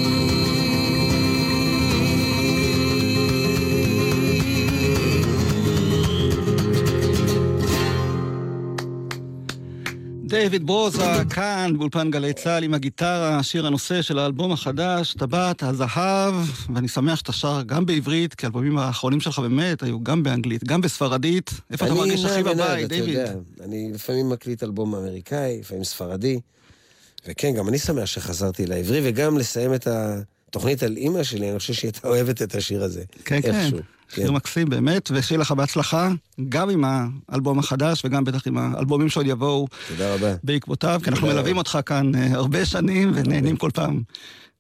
דיוויד 10.41 10.65
ברוזה, 10.67 11.03
כאן, 11.29 11.73
באולפן 11.77 12.11
גלי 12.11 12.33
צה"ל 12.33 12.63
עם 12.63 12.73
הגיטרה, 12.73 13.43
שיר 13.43 13.67
הנושא 13.67 14.01
של 14.01 14.19
האלבום 14.19 14.51
החדש, 14.51 15.13
טבעת 15.13 15.63
הזהב, 15.63 16.33
ואני 16.73 16.87
שמח 16.87 17.15
שאתה 17.15 17.31
שר 17.31 17.61
גם 17.65 17.85
בעברית, 17.85 18.33
כי 18.33 18.45
האלבומים 18.45 18.77
האחרונים 18.77 19.19
שלך 19.19 19.39
באמת 19.39 19.83
היו 19.83 20.03
גם 20.03 20.23
באנגלית, 20.23 20.63
גם 20.63 20.81
בספרדית. 20.81 21.51
איפה 21.71 21.85
אתה 21.85 21.93
מרגיש 21.93 22.25
הכי 22.25 22.43
בבית, 22.43 22.89
דיוויד? 22.89 23.19
אני 23.63 23.91
לפעמים 23.93 24.29
מקליט 24.29 24.63
אלבום 24.63 24.95
אמריקאי, 24.95 25.59
לפעמים 25.59 25.83
ספרדי, 25.83 26.39
וכן, 27.27 27.53
גם 27.53 27.69
אני 27.69 27.79
שמח 27.79 28.05
שחזרתי 28.05 28.65
לעברי, 28.65 29.01
וגם 29.03 29.37
לסיים 29.37 29.73
את 29.73 29.87
התוכנית 29.87 30.83
על 30.83 30.97
אימא 30.97 31.23
שלי, 31.23 31.49
אני 31.51 31.59
חושב 31.59 31.73
שהיא 31.73 31.91
הייתה 31.93 32.07
אוהבת 32.07 32.41
את 32.41 32.55
השיר 32.55 32.83
הזה. 32.83 33.03
כן, 33.25 33.41
כן. 33.41 33.69
שיר 34.09 34.27
כן. 34.27 34.33
מקסים 34.33 34.69
באמת, 34.69 35.11
ושיהיה 35.13 35.39
לך 35.39 35.51
בהצלחה, 35.51 36.09
גם 36.49 36.69
עם 36.69 36.83
האלבום 37.29 37.59
החדש 37.59 38.05
וגם 38.05 38.23
בטח 38.23 38.47
עם 38.47 38.57
האלבומים 38.57 39.09
שעוד 39.09 39.27
יבואו. 39.27 39.67
תודה 39.87 40.13
רבה. 40.13 40.33
בעקבותיו, 40.43 40.99
כי 41.03 41.09
אנחנו 41.09 41.27
מלווים 41.27 41.57
אותך 41.57 41.79
כאן 41.85 42.15
אה, 42.15 42.33
הרבה 42.33 42.65
שנים 42.65 43.11
ונהנים 43.15 43.57
כל 43.57 43.69
פעם 43.73 44.01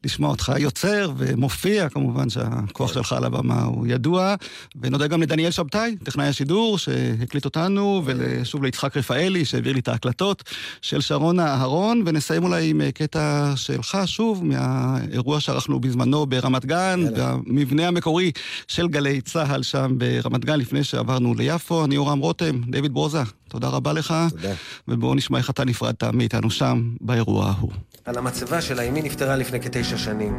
לשמוע 0.05 0.29
אותך 0.29 0.51
יוצר 0.57 1.11
ומופיע, 1.17 1.89
כמובן 1.89 2.29
שהכוח 2.29 2.93
שלך 2.93 3.13
על 3.13 3.23
הבמה 3.23 3.63
הוא 3.63 3.87
ידוע. 3.87 4.35
ונודה 4.81 5.07
גם 5.07 5.21
לדניאל 5.21 5.51
שבתאי, 5.51 5.95
טכנאי 6.03 6.27
השידור, 6.27 6.77
שהקליט 6.77 7.45
אותנו, 7.45 8.01
ושוב 8.05 8.63
ליצחק 8.63 8.97
רפאלי, 8.97 9.45
שהעביר 9.45 9.73
לי 9.73 9.79
את 9.79 9.87
ההקלטות 9.87 10.43
של 10.81 11.01
שרונה 11.01 11.47
אהרון, 11.47 12.03
ונסיים 12.05 12.43
אולי 12.43 12.69
עם 12.69 12.81
קטע 12.91 13.53
שלך, 13.55 13.97
שוב, 14.05 14.45
מהאירוע 14.45 15.39
שערכנו 15.39 15.79
בזמנו 15.79 16.25
ברמת 16.25 16.65
גן, 16.65 17.05
במבנה 17.15 17.87
המקורי 17.87 18.31
של 18.67 18.87
גלי 18.87 19.21
צה"ל 19.21 19.63
שם 19.63 19.91
ברמת 19.97 20.45
גן, 20.45 20.59
לפני 20.59 20.83
שעברנו 20.83 21.33
ליפו. 21.33 21.85
אני 21.85 21.97
אורם 21.97 22.19
רותם, 22.19 22.61
דיוויד 22.67 22.93
ברוזה, 22.93 23.21
תודה 23.55 23.67
רבה 23.67 23.93
לך. 23.93 24.13
תודה. 24.29 24.53
ובואו 24.87 25.15
נשמע 25.15 25.37
איך 25.37 25.49
אתה 25.49 25.65
נפרדת 25.65 26.03
מאיתנו 26.03 26.49
שם, 26.49 26.89
באירוע 27.01 27.45
ההוא. 27.45 27.71
על 28.05 28.17
המצבה 28.17 28.61
שלה, 28.61 28.81
אמי 28.81 29.01
נפטרה 29.01 29.35
לפני 29.35 29.59
כתשע 29.59 29.97
שנים, 29.97 30.33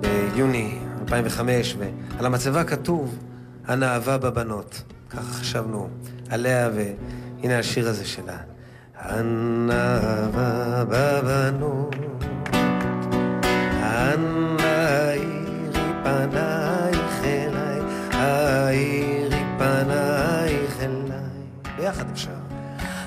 ביוני 0.00 0.78
2005, 1.00 1.76
ועל 1.78 2.26
המצבה 2.26 2.64
כתוב, 2.64 3.18
הנאווה 3.66 4.18
בבנות. 4.18 4.82
ככה 5.10 5.32
חשבנו 5.32 5.88
עליה, 6.30 6.70
והנה 6.74 7.58
השיר 7.58 7.88
הזה 7.88 8.04
שלה. 8.04 8.36
הנאווה 8.98 10.84
בבנות, 10.88 11.94
הנאירי 13.80 15.26
פנייך 16.04 17.24
אליי, 17.24 17.80
האירי 18.12 19.44
פנייך. 19.58 20.41
ביחד 21.92 22.10
אפשר. 22.12 22.30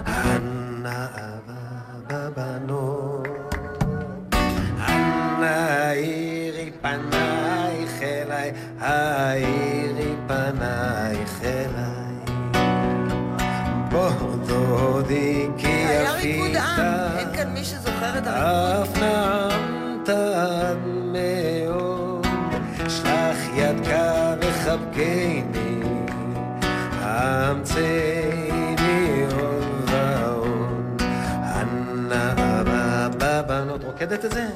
הנאווה 0.05 1.35
בבנות. 2.07 3.27
האירי 5.39 6.71
פנייך 6.81 8.01
אליי, 8.01 8.51
האירי 8.79 10.15
פנייך 10.27 11.41
אליי. 11.43 12.35
בוא 13.91 14.09
דודי 14.47 15.47
כי 15.57 15.67
יפית. 15.67 16.55
אין 17.17 17.27
כאן 17.35 17.53
מי 17.53 17.63
שזוכר 17.63 18.17
את 18.17 18.27
הריקוד. 18.27 18.91
אף 18.91 18.97
נעמת 18.97 20.09
עד 20.09 20.77
מאוד, 20.85 22.27
שלח 22.87 23.37
ידך 23.55 23.91
וחבקני, 24.41 25.81
המצאני 27.01 28.14
רוקדת 34.05 34.25
את 34.25 34.31
זה? 34.31 34.47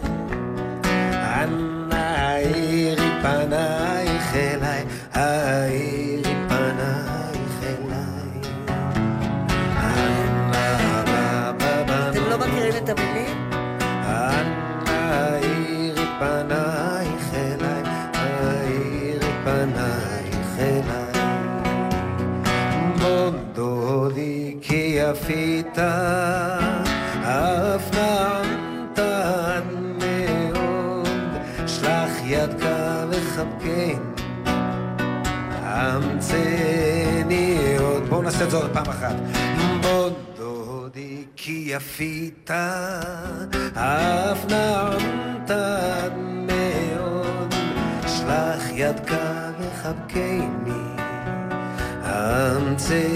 הנאירי 1.13 3.09
פנייך 3.21 4.35
אליי, 4.35 4.85
האירי 5.13 6.33
פנייך 6.49 7.63
אליי. 7.63 8.41
אתם 12.09 12.29
לא 12.29 12.37
מכירים 12.37 12.73
את 12.83 12.89
המילים? 12.89 13.49
הנאירי 14.03 16.05
פנייך 16.19 17.33
אליי, 17.33 17.83
האירי 18.13 19.31
פנייך 19.43 20.59
אליי. 20.59 21.09
דודי 23.53 24.57
כי 24.61 24.99
יפית, 24.99 25.77
נעשה 38.39 38.47
את 38.47 38.51
זה 38.51 38.57
עוד 38.57 38.71
פעם 38.73 38.89
אחת. 38.89 39.15
בוא 39.81 40.09
דודי 40.37 41.23
כי 41.35 41.63
יפית, 41.67 42.51
אף 43.73 44.45
נעמת 44.49 45.51
עד 45.51 46.13
מאוד, 46.17 47.53
שלח 48.07 48.63
ידך 48.73 49.15
וחבקני, 49.59 50.85
המצאני 52.03 53.15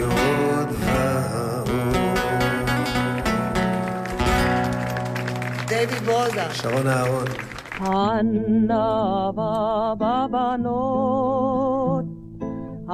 עוד 0.00 0.68
ועוד. 0.78 2.18
דיוויד 5.68 6.02
ברוזה. 6.04 6.44
שרון 6.52 6.86
אהרון. 6.86 7.26
הנאווה 7.80 9.44
בבנות, 9.98 11.33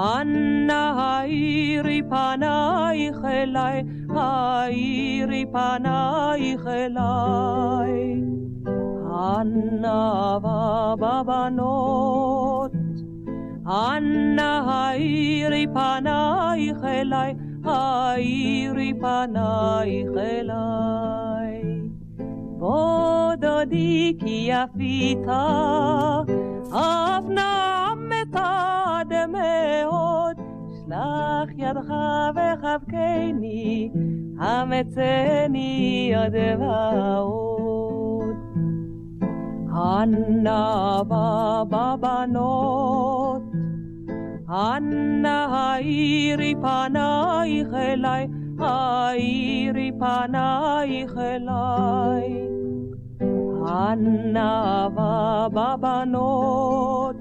אנא 0.01 0.93
האירי 0.97 2.03
פנייך 2.03 3.25
אליי, 3.25 3.83
האירי 4.11 5.45
פנייך 5.53 6.67
אליי. 6.67 8.23
הנאווה 9.13 10.95
בבנות, 10.99 12.73
אנא 13.67 14.63
האירי 14.67 15.67
פנייך 15.67 16.85
אליי, 16.85 17.35
האירי 17.65 18.93
פנייך 19.01 20.11
אליי. 20.17 21.63
בוא 22.59 23.35
דודי 23.35 24.17
כי 24.21 24.51
יפית, 24.51 25.29
אף 26.73 27.25
עד 29.13 29.31
מאוד, 29.31 30.37
שלח 30.69 31.51
ידך 31.57 31.95
וחבקני, 32.35 33.91
המצני 34.41 36.13
עוד 36.17 36.35
ועוד. 36.61 38.37
הנאווה 39.73 41.63
בבנות, 41.69 43.43
אנא 44.49 45.29
האירי 45.29 46.55
פנייך 46.55 47.75
אליי, 47.75 48.29
האירי 48.59 49.93
פנייך 49.99 51.17
אליי. 51.19 52.51
הנאווה 53.67 55.49
בבנות, 55.53 57.17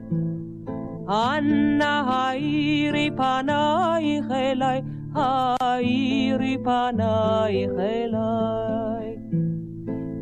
אנא 1.10 2.04
האירי 2.08 3.10
פנייך 3.18 4.32
אליי, 4.32 4.82
האירי 5.16 6.58
פנייך 6.64 7.72
אליי. 7.80 9.16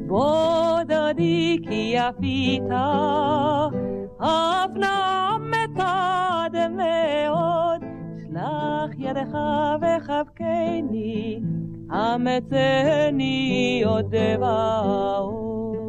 בוא 0.08 0.84
דודי 0.84 1.58
כי 1.64 1.96
יפית, 1.96 2.72
אף 4.20 4.72
נעמת 4.76 5.80
עד 5.80 6.56
מאוד. 6.70 7.88
ידך 9.08 9.38
וחבקני, 9.82 11.40
אמצני 11.92 13.84
עוד 13.86 14.16
דבעות. 14.16 15.87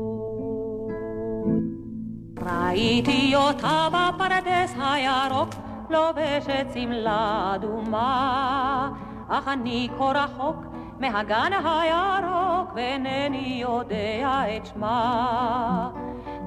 ראיתי 2.69 3.37
אותה 3.37 3.89
בפרדס 3.89 4.75
הירוק, 4.81 5.49
לובשת 5.91 6.67
שמלה 6.75 7.53
אדומה, 7.55 8.91
אך 9.29 9.49
אני 9.49 9.89
כה 9.99 10.05
רחוק 10.05 10.57
מהגן 11.01 11.53
הירוק, 11.65 12.73
ואינני 12.75 13.59
יודע 13.63 14.57
את 14.57 14.67
שמה. 14.67 15.91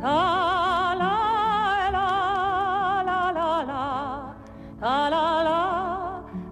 טה 0.01 0.93
לה 0.99 1.17
לה 1.91 3.01
לה 3.05 3.31
לה 3.31 3.63
לה, 3.67 4.17
טה 4.79 5.09
לה 5.09 5.43
לה 5.43 5.63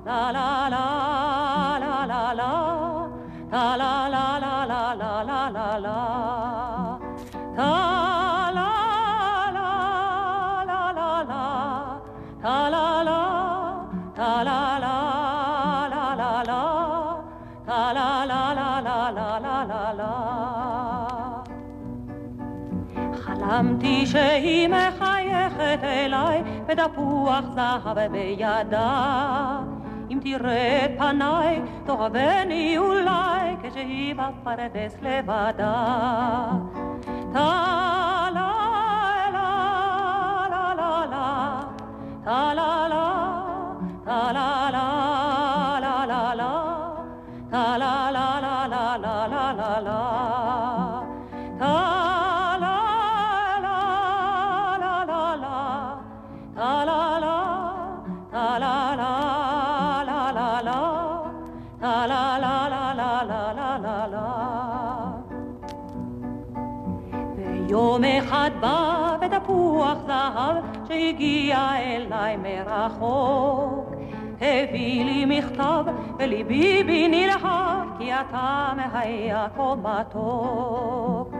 לה 0.05 0.31
לה 0.31 0.69
לה 0.69 1.79
לה 1.79 2.05
לה 2.05 2.33
לה, 2.33 3.05
טה 3.51 3.77
לה 3.77 4.09
לה 4.09 4.39
לה 4.39 4.65
לה 4.65 5.23
לה 5.23 5.49
לה 5.49 5.79
לה 5.79 6.48
חלמתי 23.59 24.05
שהיא 24.05 24.67
מחייכת 24.67 25.83
אליי 25.83 26.43
ותפוח 26.67 27.45
זהב 27.55 27.99
בידה. 28.11 29.59
אם 30.11 30.19
תראה 30.21 30.85
את 30.85 30.91
פניי, 30.97 31.61
תאהבני 31.85 32.77
אולי 32.77 33.55
כשהיא 33.63 34.15
בפרדס 34.15 34.95
לבדה. 35.01 36.48
בתפוח 69.79 69.97
זהב 70.07 70.55
שהגיע 70.87 71.75
אליי 71.77 72.37
מרחוק. 72.37 73.91
הביא 74.41 75.05
לי 75.05 75.25
מכתב 75.25 75.83
וליבי 76.19 76.83
בי 76.83 77.07
נלהב 77.07 77.87
כי 77.97 78.13
אתה 78.13 78.73
מהיה 78.75 79.47
כה 79.55 79.75
מתוק. 79.75 81.35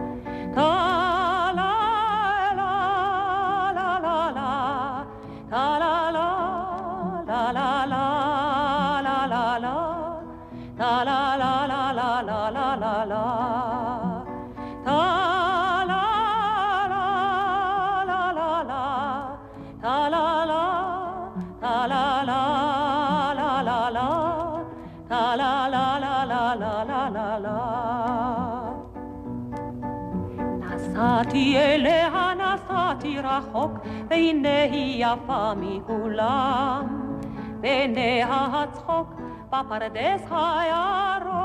נסעתי 31.20 31.58
אליה, 31.58 32.32
נסעתי 32.34 33.18
רחוק, 33.18 33.72
והנה 34.10 34.62
היא 34.62 35.06
יפה 35.06 35.52
מכולם. 35.54 36.86
בעיניה 37.60 38.46
הצחוק 38.52 39.14
בפרדס 39.48 40.22
הירוק, 40.30 41.40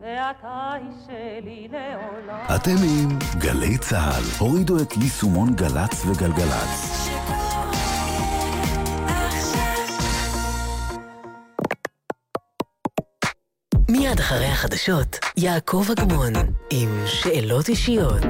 ואתה 0.00 0.72
היא 0.72 0.90
שלי 1.06 1.68
לעולם. 1.72 2.56
אתם 2.56 2.76
עם 2.88 3.18
גלי 3.38 3.78
צה"ל. 3.78 4.24
הורידו 4.38 4.82
את 4.82 4.96
יישומון 4.96 5.54
גל"צ 5.54 6.06
וגלגלצ. 6.06 6.97
מיד 14.08 14.20
אחרי 14.20 14.46
החדשות, 14.46 15.18
יעקב 15.36 15.86
אגמון, 15.98 16.32
עם 16.70 17.02
שאלות 17.06 17.68
אישיות. 17.68 18.22